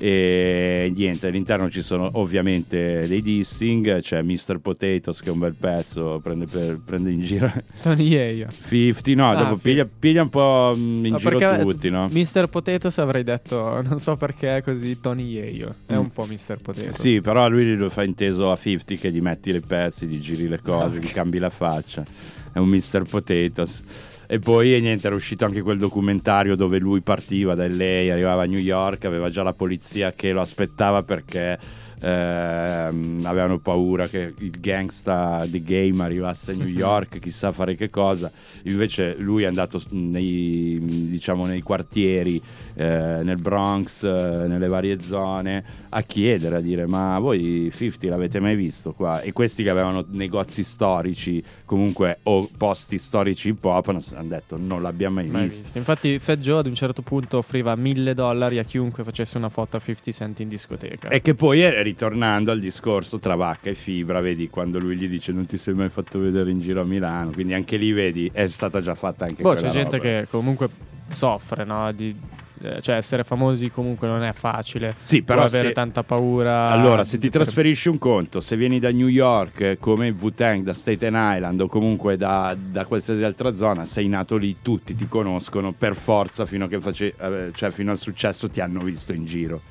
[0.03, 4.57] E niente, all'interno ci sono ovviamente dei dissing, c'è Mr.
[4.59, 7.53] Potatoes che è un bel pezzo prende, per- prende in giro?
[7.83, 8.47] Tony Yeyo.
[8.67, 9.61] 50, no, Ah, dopo 50.
[9.61, 12.07] piglia, piglia un po' mm, in Ma giro tutti, no?
[12.09, 12.47] Mr.
[12.49, 15.75] Potatoes avrei detto, non so perché è così Tony Yeyo.
[15.85, 15.97] È Mm.
[15.99, 16.57] un po' Mr.
[16.59, 16.99] Potatoes.
[16.99, 20.47] Sì, però lui lo fa inteso a 50 che gli metti le pezzi, gli giri
[20.47, 21.03] le cose, Ok.
[21.03, 22.03] gli cambi la faccia.
[22.51, 23.03] È un Mr.
[23.09, 23.83] Potatoes.
[24.27, 28.43] E poi e niente, era uscito anche quel documentario dove lui partiva da LA, arrivava
[28.43, 31.59] a New York, aveva già la polizia che lo aspettava perché
[32.01, 37.89] ehm, avevano paura che il gangsta di game arrivasse a New York, chissà fare che
[37.89, 38.31] cosa.
[38.63, 42.41] Invece lui è andato nei, diciamo, nei quartieri,
[42.75, 48.39] eh, nel Bronx, eh, nelle varie zone, a chiedere, a dire ma voi 50 l'avete
[48.39, 49.21] mai visto qua?
[49.21, 54.81] E questi che avevano negozi storici, comunque, o posti storici hip hop, hanno detto non
[54.81, 55.61] l'abbiamo mai, Mai visto.
[55.63, 55.77] visto.
[55.77, 59.77] Infatti Fat Joe ad un certo punto offriva mille dollari a chiunque facesse una foto
[59.77, 61.09] a 50 Cent in discoteca.
[61.09, 65.07] E che poi, eh, ritornando al discorso tra vacca e fibra, vedi quando lui gli
[65.07, 68.29] dice non ti sei mai fatto vedere in giro a Milano, quindi anche lì vedi
[68.33, 70.09] è stata già fatta anche Boh, quella c'è gente roba.
[70.09, 70.69] che comunque
[71.09, 71.91] soffre, no?
[71.91, 72.15] Di,
[72.63, 74.95] eh, cioè essere famosi comunque non è facile.
[75.03, 76.69] Sì, però Puoi avere se- tanta paura.
[76.69, 80.73] Allora, se ti trasferisci un conto, se vieni da New York eh, come Wu-Tang, da
[80.73, 85.73] Staten Island o comunque da, da qualsiasi altra zona, sei nato lì, tutti ti conoscono
[85.73, 89.61] per forza fino, face- eh, cioè, fino al successo ti hanno visto in giro.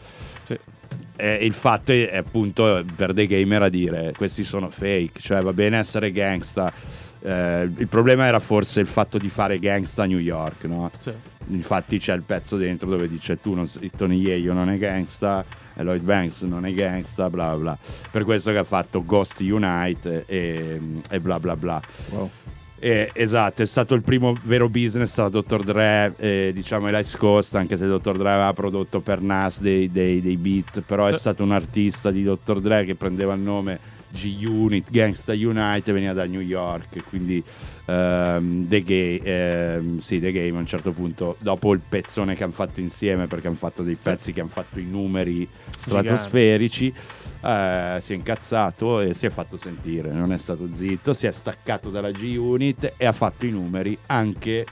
[0.42, 0.58] Sì.
[1.16, 5.40] E il fatto è, è appunto per dei gamer a dire questi sono fake, cioè
[5.42, 6.72] va bene essere gangsta.
[7.22, 10.90] eh, il problema era forse il fatto di fare gangsta a New York, no?
[10.98, 11.12] Sì.
[11.48, 15.44] Infatti c'è il pezzo dentro dove dice tu non sei, Tony Yeyo non è gangsta,
[15.74, 17.76] e Lloyd Banks non è gangsta, bla bla.
[18.10, 20.80] Per questo che ha fatto Ghost Unite e,
[21.10, 21.80] e bla bla bla.
[22.82, 25.62] Eh, esatto, è stato il primo vero business tra Dr.
[25.64, 28.16] Dre e diciamo e l'Ice Coast, anche se Dr.
[28.16, 31.18] Dre aveva prodotto per Nas dei, dei- dei beat, però è Sì.
[31.18, 32.58] stato un artista di Dr.
[32.58, 33.78] Dre che prendeva il nome
[34.12, 37.44] G-Unit, Gangsta Unite e veniva da New York, quindi
[37.84, 42.44] ehm, The, Ga- ehm, sì, The Game a un certo punto, dopo il pezzone che
[42.44, 46.92] hanno fatto insieme, perché hanno fatto dei pezzi che hanno fatto i numeri stratosferici,
[47.42, 51.30] eh, si è incazzato e si è fatto sentire, non è stato zitto, si è
[51.30, 54.66] staccato dalla G-Unit e ha fatto i numeri anche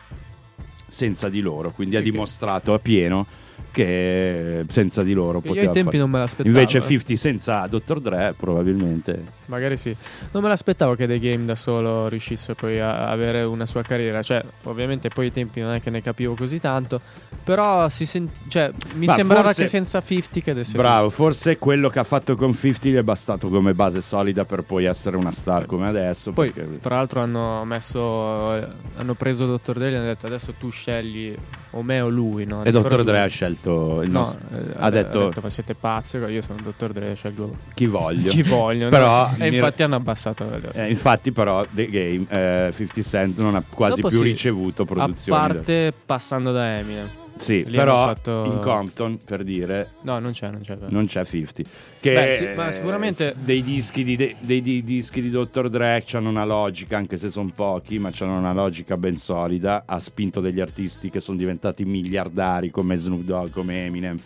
[0.86, 3.26] senza di loro, quindi Sì, ha che- dimostrato appieno
[3.70, 6.02] che senza di loro Che io poteva ai tempi fare.
[6.02, 6.80] non me l'aspettavo, Invece eh.
[6.82, 8.00] 50 senza Dr.
[8.00, 9.94] Dre probabilmente Magari sì.
[10.32, 14.22] Non me l'aspettavo che The Game da solo riuscisse poi a avere una sua carriera.
[14.22, 17.00] Cioè, ovviamente poi ai tempi non è che ne capivo così tanto.
[17.44, 20.76] Però si sent- cioè, mi Ma sembrava forse- che senza 50 che adesso.
[20.76, 24.62] Bravo, forse quello che ha fatto con 50 gli è bastato come base solida per
[24.62, 26.30] poi essere una star come adesso.
[26.32, 28.50] Poi, perché- tra l'altro, hanno messo.
[28.96, 29.72] Hanno preso Dr.
[29.78, 31.34] Dre e hanno detto adesso tu scegli
[31.70, 32.44] o me o lui.
[32.44, 32.62] No?
[32.64, 36.16] E lui- Dre ha scelto il No, nostro- eh, ha detto Ma siete pazzi?
[36.18, 36.92] Io sono Dr.
[36.92, 38.28] Dre, scelgo chi voglio.
[38.30, 38.88] chi voglio.
[38.90, 39.30] Però?
[39.38, 40.48] E infatti hanno abbassato.
[40.48, 44.24] le- eh, infatti però The Game eh, 50 Cent non ha quasi Dopo più sì,
[44.24, 45.38] ricevuto produzioni.
[45.38, 47.08] A parte passando da Eminem.
[47.38, 50.76] Sì, Lì però fatto- in Compton per dire No, non c'è, non c'è.
[50.88, 51.62] non c'è 50.
[52.00, 55.68] Che Beh, sì, ma sicuramente- eh, dei dischi di, dei, dei- dei dischi di Dr.
[55.68, 59.84] Dre hanno una logica, anche se sono pochi, ma hanno una logica ben solida.
[59.86, 64.18] Ha spinto degli artisti che sono diventati miliardari come Snoop Dogg, come Eminem,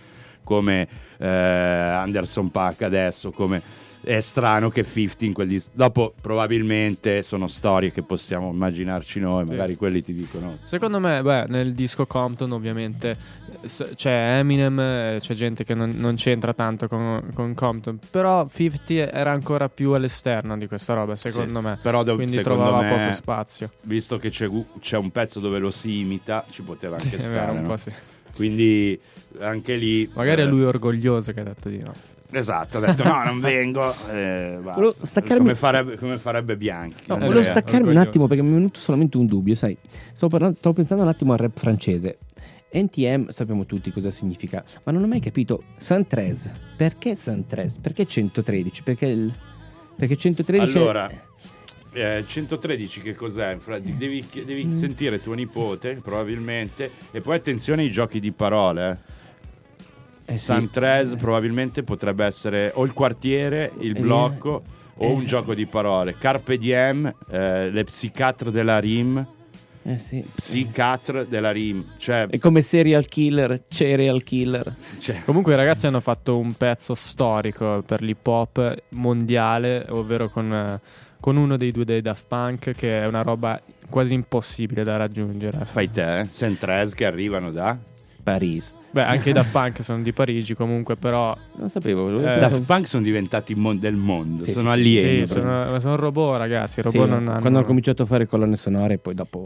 [0.42, 0.88] come
[1.18, 3.60] eh, Anderson Paak adesso, come
[4.02, 5.68] è strano che 50 in quel disco.
[5.72, 11.44] Dopo probabilmente sono storie che possiamo immaginarci noi, magari quelli ti dicono Secondo me, beh,
[11.48, 13.16] nel disco Compton ovviamente
[13.94, 19.10] c'è Eminem, eh, c'è gente che non, non c'entra tanto con, con Compton, però 50
[19.12, 21.78] era ancora più all'esterno di questa roba, secondo Sì, me.
[21.80, 23.70] Però do- Quindi trovava me, poco spazio.
[23.82, 24.48] Visto che c'è,
[24.80, 27.52] c'è un pezzo dove lo si imita, ci poteva anche Sì, stare.
[27.52, 27.76] vero, no?
[27.76, 27.90] sì.
[28.34, 28.98] Quindi
[29.40, 30.10] anche lì.
[30.14, 31.92] Magari eh, è lui orgoglioso che ha detto di no.
[32.34, 33.92] Esatto, ha detto no, non vengo.
[34.10, 34.58] eh,
[35.02, 37.04] staccarmi- come, farebbe, come farebbe Bianchi.
[37.06, 37.30] No, Andrea.
[37.32, 39.76] volevo staccarmi un attimo perché mi è venuto solamente un dubbio, sai.
[40.12, 42.18] Stavo, parlando- stavo pensando un attimo al rap francese.
[42.74, 45.62] NTM sappiamo tutti cosa significa, ma non ho mai capito.
[45.76, 47.76] Santrez, perché Santrez?
[47.76, 48.82] Perché 113?
[48.82, 49.30] Perché, il,
[49.94, 51.10] perché 113 è- Allora,
[51.92, 53.58] eh, 113 che cos'è?
[53.82, 54.72] Devi, devi Mm.
[54.72, 56.90] sentire tuo nipote, probabilmente.
[57.10, 58.90] E poi attenzione ai giochi di parole.
[58.90, 59.10] eh.
[60.24, 60.44] Eh sì.
[60.44, 64.62] Santrez probabilmente potrebbe essere o il quartiere, il Eh, blocco
[64.96, 66.14] o eh, un gioco di parole.
[66.18, 69.26] Carpe diem, eh, le psichiatre della RIM.
[69.84, 70.24] Eh sì.
[70.34, 71.84] Psichiatre della RIM.
[71.96, 74.72] Cioè, È come serial killer, serial killer.
[75.00, 80.52] cioè, Comunque i ragazzi hanno fatto un pezzo storico per l'hip hop mondiale, ovvero con,
[80.54, 80.80] eh,
[81.18, 83.60] con uno dei due dei Daft Punk, che è una roba
[83.90, 85.64] quasi impossibile da raggiungere.
[85.64, 86.26] fai te, eh?
[86.30, 87.76] Santrez che arrivano da...
[88.22, 88.74] Paris.
[88.90, 91.34] Beh, anche i Daft Punk sono di Parigi comunque, però...
[91.56, 92.10] Non sapevo.
[92.20, 95.26] Eh, Daft Punk sono diventati mon- del mondo, Sì, sono sì, alieni.
[95.26, 96.80] Sì, sono, ma sono robot, ragazzi.
[96.80, 97.40] i Sì, Robot non hanno...
[97.40, 99.44] Quando hanno cominciato a fare colonne sonore, poi dopo.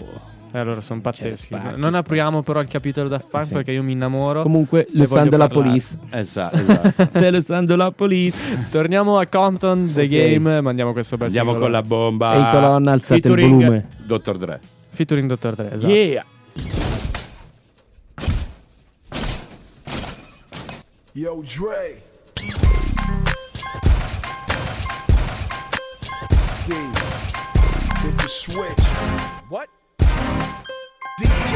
[0.53, 1.47] Eh, allora sono pazzeschi.
[1.55, 3.53] Sparky, non apriamo però il capitolo Daft Punk Sì.
[3.53, 4.43] perché io mi innamoro.
[4.43, 5.55] Comunque, lo sanno la parlare.
[5.69, 5.99] police.
[6.11, 7.09] Esatto, esatto.
[7.19, 8.67] Se lo sanno la police.
[8.71, 10.09] Torniamo a Compton, The Ok.
[10.09, 11.71] Game, mandiamo questo bel Andiamo singolo.
[11.71, 12.35] con la bomba.
[12.35, 13.87] E in colonna alzate il Featuring volume.
[14.05, 14.37] Dr.
[14.39, 14.61] Dre.
[14.89, 15.55] Featuring Dr.
[15.55, 15.93] Dre, esatto.
[15.93, 16.25] Yeah.
[21.17, 22.03] Yo, Dre.
[22.37, 22.53] Ski.
[28.03, 28.85] Hit the switch.
[29.49, 29.71] What?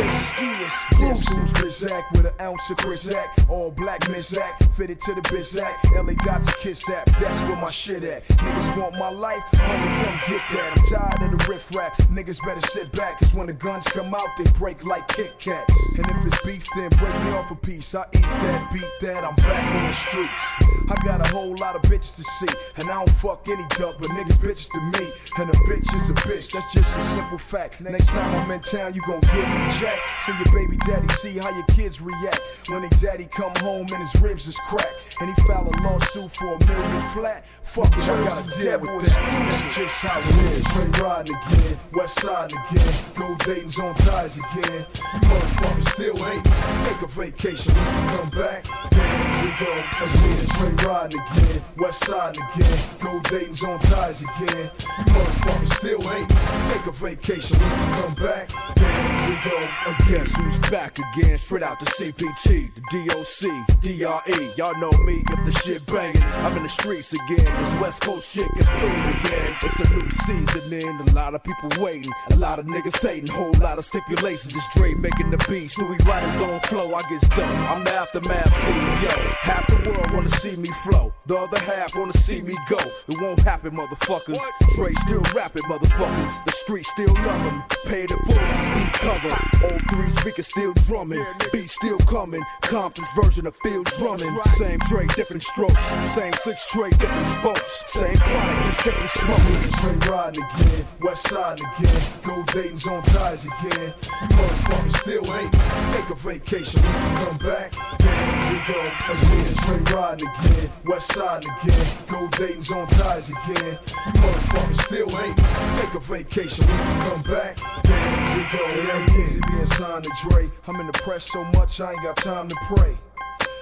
[0.00, 1.36] DJ Ski exclusive.
[1.60, 3.50] Bizak with an ounce of Chrizak.
[3.50, 4.72] All black Mizak.
[4.72, 5.76] Fitted to the Bizak.
[5.94, 7.06] LA got the Kiss app.
[7.18, 8.24] That's where my shit at.
[8.24, 9.44] Niggas want my life.
[9.52, 10.78] Homie, come get that.
[10.78, 11.96] I'm tired of the riff rap.
[12.08, 13.18] Niggas better sit back.
[13.18, 15.74] Cause when the guns come out, they break like Kit Kats.
[15.98, 17.94] And if it's beef, then break me off a piece.
[17.94, 19.24] I eat that, beat that.
[19.24, 20.79] I'm back on the streets.
[20.90, 22.48] I got a whole lot of bitches to see.
[22.76, 25.06] And I don't fuck any duck, but niggas bitches to me.
[25.38, 26.50] And a bitch is a bitch.
[26.50, 27.80] That's just a simple fact.
[27.80, 29.98] Next time I'm in town, you gon' give me jack.
[30.22, 32.40] Send your baby daddy, see how your kids react.
[32.68, 35.16] When they daddy come home and his ribs is cracked.
[35.20, 37.46] And he filed a lawsuit for a million flat.
[37.62, 39.50] Fuck it, I gotta deal with that.
[39.50, 40.66] That's just how it is.
[40.70, 42.94] Straight riding again, west side again.
[43.14, 44.86] Go Dayton's on ties again.
[44.94, 46.44] You motherfuckers still hate.
[46.84, 48.64] Take a vacation when you come back.
[48.90, 50.46] Then we go again.
[50.48, 52.78] Straight riding again, west side again.
[53.00, 54.70] Go Dayton's on ties again.
[54.80, 56.28] You motherfuckers still hate.
[56.68, 58.50] Take a vacation when you come back.
[58.76, 59.56] Then we go
[59.86, 60.06] again.
[60.08, 61.38] Guess who's back again?
[61.38, 64.48] Straight out the CPT, the DOC, DRE.
[64.56, 66.22] Y'all know me if the shit banging.
[66.22, 67.44] I'm in the streets again.
[67.60, 69.56] This West Coast shit get played again.
[69.62, 71.08] It's a new season in.
[71.08, 72.12] A lot of people waiting.
[72.32, 73.28] A lot of niggas hating.
[73.28, 74.52] Whole lot of stipulations.
[74.52, 75.74] This Dre making the beats.
[75.74, 76.94] Do we write his own flow?
[76.94, 77.50] I get dumb.
[77.66, 79.34] I'm the aftermath CEO.
[79.40, 81.12] Half the world wanna see me flow.
[81.26, 82.78] The other half wanna see me go.
[83.08, 84.40] It won't happen, motherfuckers.
[84.74, 86.44] Dre still rapping, motherfuckers.
[86.44, 87.62] The streets still love him.
[87.88, 89.72] Pay the is deep cover.
[89.72, 91.24] Old three speakers still drumming.
[91.52, 92.42] Beats still coming.
[92.62, 94.36] Compton's version of field drumming.
[94.56, 95.86] Same Dre, different strokes.
[96.04, 97.82] Same six Dre, different spokes.
[97.86, 99.40] Same chronic, just different smoke.
[99.78, 102.02] Straight riding again, west side again.
[102.22, 103.92] Go Dayton's on ties again.
[104.36, 105.52] Motherfuckers still hate.
[105.92, 107.72] Take a vacation when you come back.
[107.98, 109.54] Then we go again.
[109.56, 111.86] Straight riding again, west side again.
[112.08, 113.78] Go Dayton's on ties again.
[113.86, 115.36] You motherfuckers still hate.
[115.80, 117.58] Take a vacation we can come back.
[117.82, 120.50] Damn, we go It ain't easy being signed to Dre.
[120.66, 122.98] I'm in the press so much I ain't got time to pray.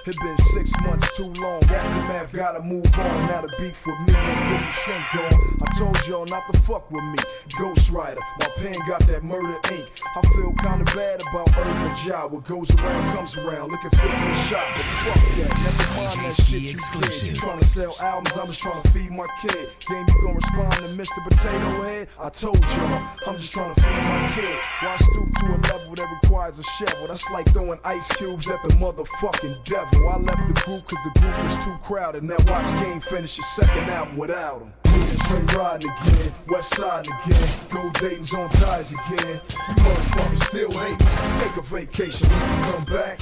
[0.05, 1.61] It been six months too long.
[1.63, 3.27] Aftermath gotta move on.
[3.27, 5.57] Now the beef with me and 50 Cent gone.
[5.61, 7.17] I told y'all not to fuck with me.
[7.59, 9.91] Ghost Rider, my pen got that murder ink.
[10.15, 12.25] I feel kinda bad about Irvin Ja.
[12.27, 13.71] What goes around comes around.
[13.71, 15.49] Looking for a shot, but fuck that.
[15.59, 17.23] Never mind that shit you did.
[17.23, 19.67] You to sell albums, I'm just trying to feed my kid.
[19.87, 21.23] Game, you gon' respond to Mr.
[21.27, 22.07] Potato Head?
[22.19, 24.57] I told y'all, I'm just trying to feed my kid.
[24.81, 27.07] Why stoop to a level that requires a shovel?
[27.07, 29.88] That's like throwing ice cubes at the motherfucking devil.
[29.93, 32.23] I left the group cause the group was too crowded.
[32.23, 34.78] Now watch Game finish his second album without him.
[35.17, 37.49] Straight riding again, west side again.
[37.71, 39.39] Go Dayton's on ties again.
[39.67, 40.99] You motherfuckers still hate.
[41.37, 43.19] Take a vacation when you come back.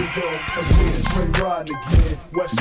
[0.00, 0.06] We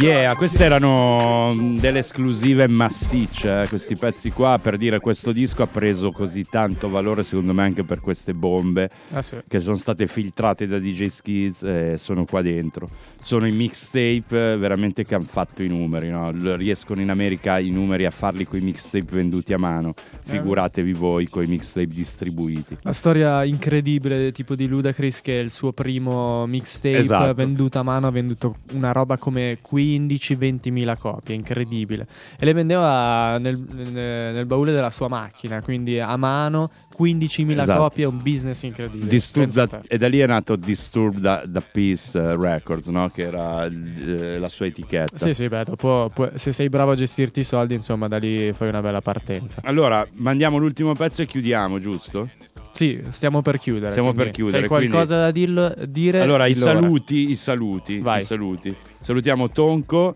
[0.02, 5.64] Yeah, queste erano mm, delle esclusive massicce, eh, questi pezzi qua, per dire questo disco
[5.64, 9.38] ha preso così tanto valore secondo me anche per queste bombe Ah, sì.
[9.48, 12.88] che sono state filtrate da DJ Skids e sono qua dentro.
[13.20, 16.32] Sono i mixtape eh, veramente che hanno fatto i numeri, no?
[16.56, 19.94] Riescono in America i numeri a farli con i mixtape venduti a mano,
[20.26, 22.78] figuratevi voi con i mixtape distribuiti.
[22.82, 27.34] La storia incredibile tipo di Ludacris che il suo primo mixtape Esatto.
[27.34, 32.08] venduto a mano ha venduto una roba come 15-20 mila copie, incredibile.
[32.40, 37.80] E le vendeva nel- nel baule della sua macchina, quindi a mano 15.000 Esatto.
[37.82, 39.08] copie, è un business incredibile.
[39.10, 43.10] Disturb da- e da lì è nato Disturb da, da Peace eh, Records, no?
[43.10, 45.18] che era eh, la sua etichetta.
[45.18, 48.52] Sì, sì, beh, dopo pu- se sei bravo a gestirti i soldi, insomma, da lì
[48.54, 49.62] fai una bella partenza.
[49.64, 52.30] Allora, mandiamo l'ultimo pezzo e chiudiamo, giusto?
[52.74, 53.92] Sì, stiamo per chiudere.
[53.92, 56.60] Stiamo quindi per chiudere, Se hai qualcosa da dirlo- dire, Allora, i ora.
[56.60, 58.22] saluti, i saluti, Vai.
[58.22, 58.76] i saluti.
[59.02, 60.16] Salutiamo Tonco.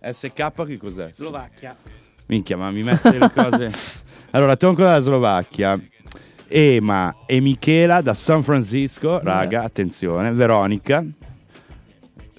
[0.00, 1.08] SK che cos'è?
[1.08, 1.76] Slovacchia.
[2.26, 3.70] Minchia, ma mi mette le cose.
[4.36, 5.80] allora, Tonco dalla Slovacchia.
[6.48, 11.04] Ema e Michela da San Francisco, raga, attenzione, Veronica.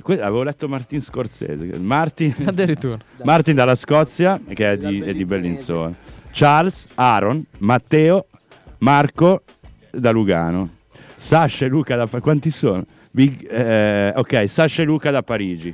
[0.01, 1.77] Que- avevo letto Martin Scorsese.
[1.79, 2.97] Martin, Addirittura.
[3.23, 5.93] Martin dalla Scozia, che è di, è di Bellinzona.
[6.31, 8.27] Charles, Aaron, Matteo,
[8.79, 9.41] Marco
[9.91, 10.75] da Lugano.
[11.15, 12.07] Sasha e Luca da...
[12.19, 12.85] Quanti sono?
[13.11, 15.73] Big- eh, ok, Sasha e Luca da Parigi.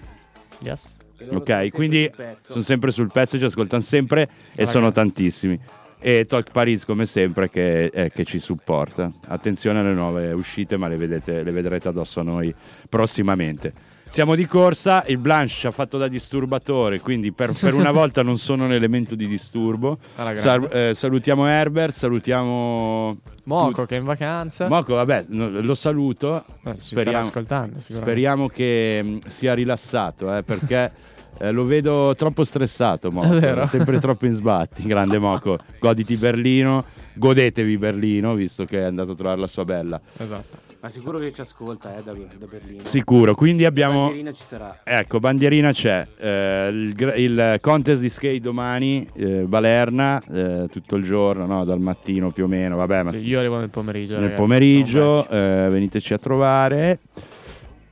[0.64, 0.96] Yes.
[1.30, 2.10] Ok, quindi
[2.42, 4.72] sono sempre sul pezzo, ci ascoltano sempre e Ragazzi.
[4.72, 5.60] sono tantissimi.
[6.06, 9.10] E Talk Paris come sempre che, eh, che ci supporta.
[9.28, 12.54] Attenzione alle nuove uscite, ma le, vedete- le vedrete addosso a noi
[12.90, 13.72] prossimamente.
[14.06, 18.22] Siamo di corsa, il Blanche ci ha fatto da disturbatore, quindi per, per una volta
[18.22, 19.98] non sono un elemento di disturbo.
[20.18, 23.18] Alla Sal- eh, salutiamo Herbert, salutiamo...
[23.46, 24.68] Moco che è in vacanza.
[24.68, 26.44] Moco, vabbè, no, lo saluto.
[26.66, 28.12] Eh, ci starà ascoltando, sicuramente.
[28.12, 30.92] speriamo che mh, sia rilassato, eh, perché
[31.40, 33.12] eh, lo vedo troppo stressato.
[33.12, 34.84] Moco, sempre troppo in sbatti.
[34.84, 40.00] Grande Moco, goditi Berlino, godetevi Berlino, visto che è andato a trovare la sua bella.
[40.18, 40.72] Esatto.
[40.84, 42.84] Ma sicuro che ci ascolta eh, da, da Berlino.
[42.84, 44.00] Sicuro, quindi abbiamo...
[44.02, 44.82] Bandierina ci sarà.
[44.84, 51.06] Ecco, bandierina c'è, eh, il, il contest di skate domani, eh, Balerna, eh, tutto il
[51.06, 51.64] giorno, no?
[51.64, 54.16] dal mattino più o meno, vabbè, ma Sì, io arrivo nel pomeriggio.
[54.16, 57.00] nel ragazzi, pomeriggio eh, veniteci a trovare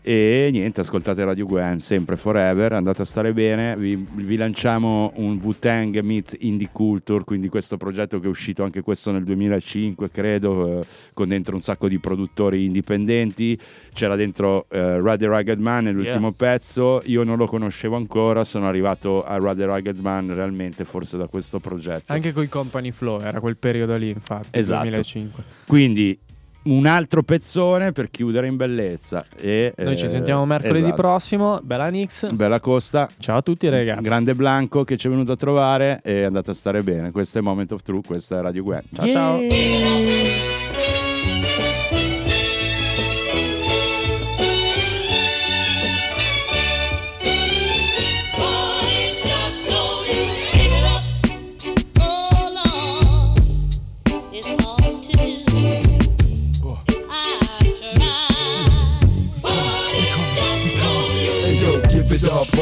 [0.01, 5.39] e niente ascoltate Radio Gwen sempre forever andate a stare bene vi, vi lanciamo un
[5.41, 10.81] Wu-Tang Meet Indie Culture quindi questo progetto che è uscito anche questo nel 2005 credo
[10.81, 13.59] eh, con dentro un sacco di produttori indipendenti
[13.93, 19.23] c'era dentro eh, Ruddy Rugged Man nell'ultimo pezzo io non lo conoscevo ancora sono arrivato
[19.23, 23.39] a Ruddy Rugged Man realmente forse da questo progetto Anche con i Company Flow era
[23.39, 24.57] quel periodo lì, infatti.
[24.57, 24.83] Esatto.
[24.83, 25.43] 2005.
[25.65, 26.19] Quindi
[26.63, 29.25] un altro pezzone per chiudere in bellezza.
[29.35, 31.01] E, Noi ci eh, sentiamo mercoledì esatto.
[31.01, 31.59] prossimo.
[31.63, 32.29] Bella Nix.
[32.31, 33.09] Bella Costa.
[33.17, 34.01] Ciao a tutti, ragazzi.
[34.01, 37.11] Grande Blanco che ci è venuto a trovare e andate a stare bene.
[37.11, 38.83] Questo è Moment of Truth, questa è Radio Gwen.
[38.93, 40.70] Ciao ciao.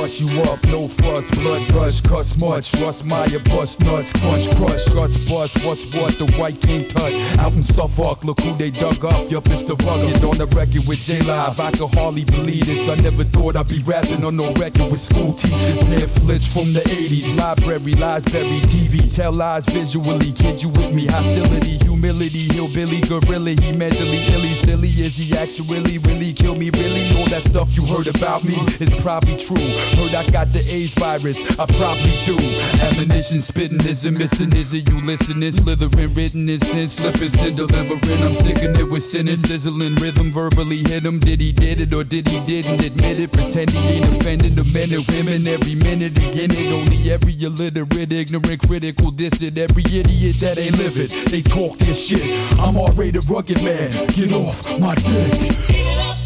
[0.10, 4.86] Bust you up, no fuss, blood rush, cuss much, Russ Meyer, bust nuts, crunch, crush,
[4.89, 9.05] guts bust, what's what, the white king tut, out in Suffolk, look who they dug
[9.05, 12.89] up, yup, it's the rugged, on the record with J-Live, I could hardly believe this,
[12.89, 16.82] I never thought I'd be rapping on no record with school teachers, Netflix from the
[16.82, 23.01] 80s, library, lies buried, TV, tell lies visually, kid you with me, hostility, humility, hillbilly,
[23.01, 27.76] gorilla, he mentally illy, silly, is he actually really kill me, really, all that stuff
[27.78, 29.57] you heard about me is probably true,
[30.00, 32.38] heard I got the AIDS virus, I probably do,
[32.84, 34.89] ammunition spitting isn't missing, is it?
[34.89, 39.95] You listening, slithering, written in sin, slipping, sin, delivering, I'm sicking it with sinning, sizzling,
[39.95, 42.86] rhythm, verbally hit him, did he did it or did he didn't?
[42.86, 46.72] Admit it, pretend he ain't offending the men and women, every minute he in it,
[46.72, 51.95] only every illiterate, ignorant, critical, diss every idiot that ain't live it, they talk their
[51.95, 52.24] shit,
[52.60, 56.18] I'm already rugged man, get off my dick.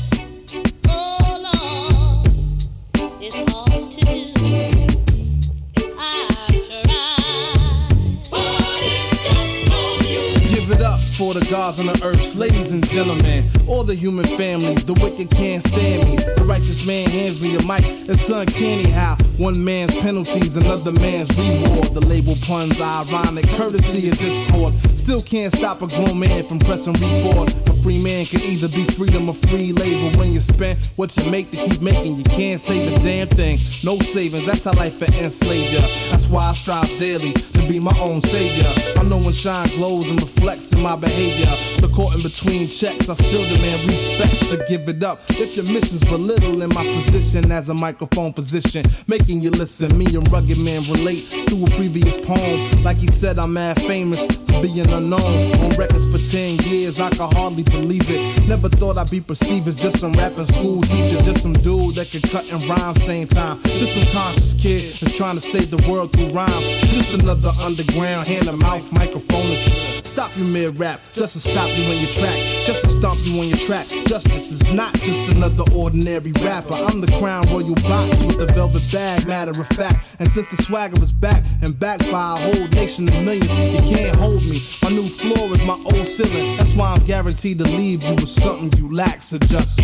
[11.53, 14.83] Gods on the earth, ladies and gentlemen, all the human families.
[14.83, 16.15] The wicked can't stand me.
[16.15, 17.85] The righteous man hands me a mic.
[18.09, 21.93] It's uncanny how one man's penalties, another man's reward.
[21.93, 24.79] The label puns ironic, courtesy is discord.
[24.97, 27.53] Still can't stop a grown man from pressing record.
[27.69, 30.17] A free man can either be freedom or free labor.
[30.17, 33.59] When you spend what you make to keep making, you can't save a damn thing.
[33.83, 35.81] No savings, that's how life will enslave ya.
[36.09, 38.73] That's why I strive daily to be my own savior.
[38.97, 41.42] I know when shine glows and reflects in my behavior.
[41.79, 44.35] So caught in between checks, I still demand respect.
[44.35, 49.41] So give it up if your mission's belittling my position as a microphone physician, making
[49.41, 49.97] you listen.
[49.97, 52.83] Me and rugged man relate to a previous poem.
[52.83, 55.51] Like he said, I'm mad famous for being unknown.
[55.63, 58.47] On records for 10 years, I can hardly believe it.
[58.47, 62.11] Never thought I'd be perceived as just some rapping school teacher, just some dude that
[62.11, 63.61] could cut and rhyme same time.
[63.63, 66.63] Just some conscious kid that's trying to save the world through rhyme.
[66.83, 70.05] Just another underground hand to mouth microphonist.
[70.05, 73.39] Stop you mid rap, just to stop you in your tracks, just to stomp you
[73.39, 73.87] on your track.
[74.05, 76.75] Justice is not just another ordinary rapper.
[76.75, 80.15] I'm the crown royal box with the velvet bag, matter of fact.
[80.19, 83.97] And since the swagger is back and backed by a whole nation of millions, you
[83.97, 84.61] can't hold me.
[84.83, 86.55] My new floor is my old ceiling.
[86.57, 89.23] That's why I'm guaranteed to leave you with something you lack.
[89.23, 89.81] So just.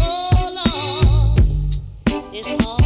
[0.00, 1.36] Oh,
[2.32, 2.79] it's all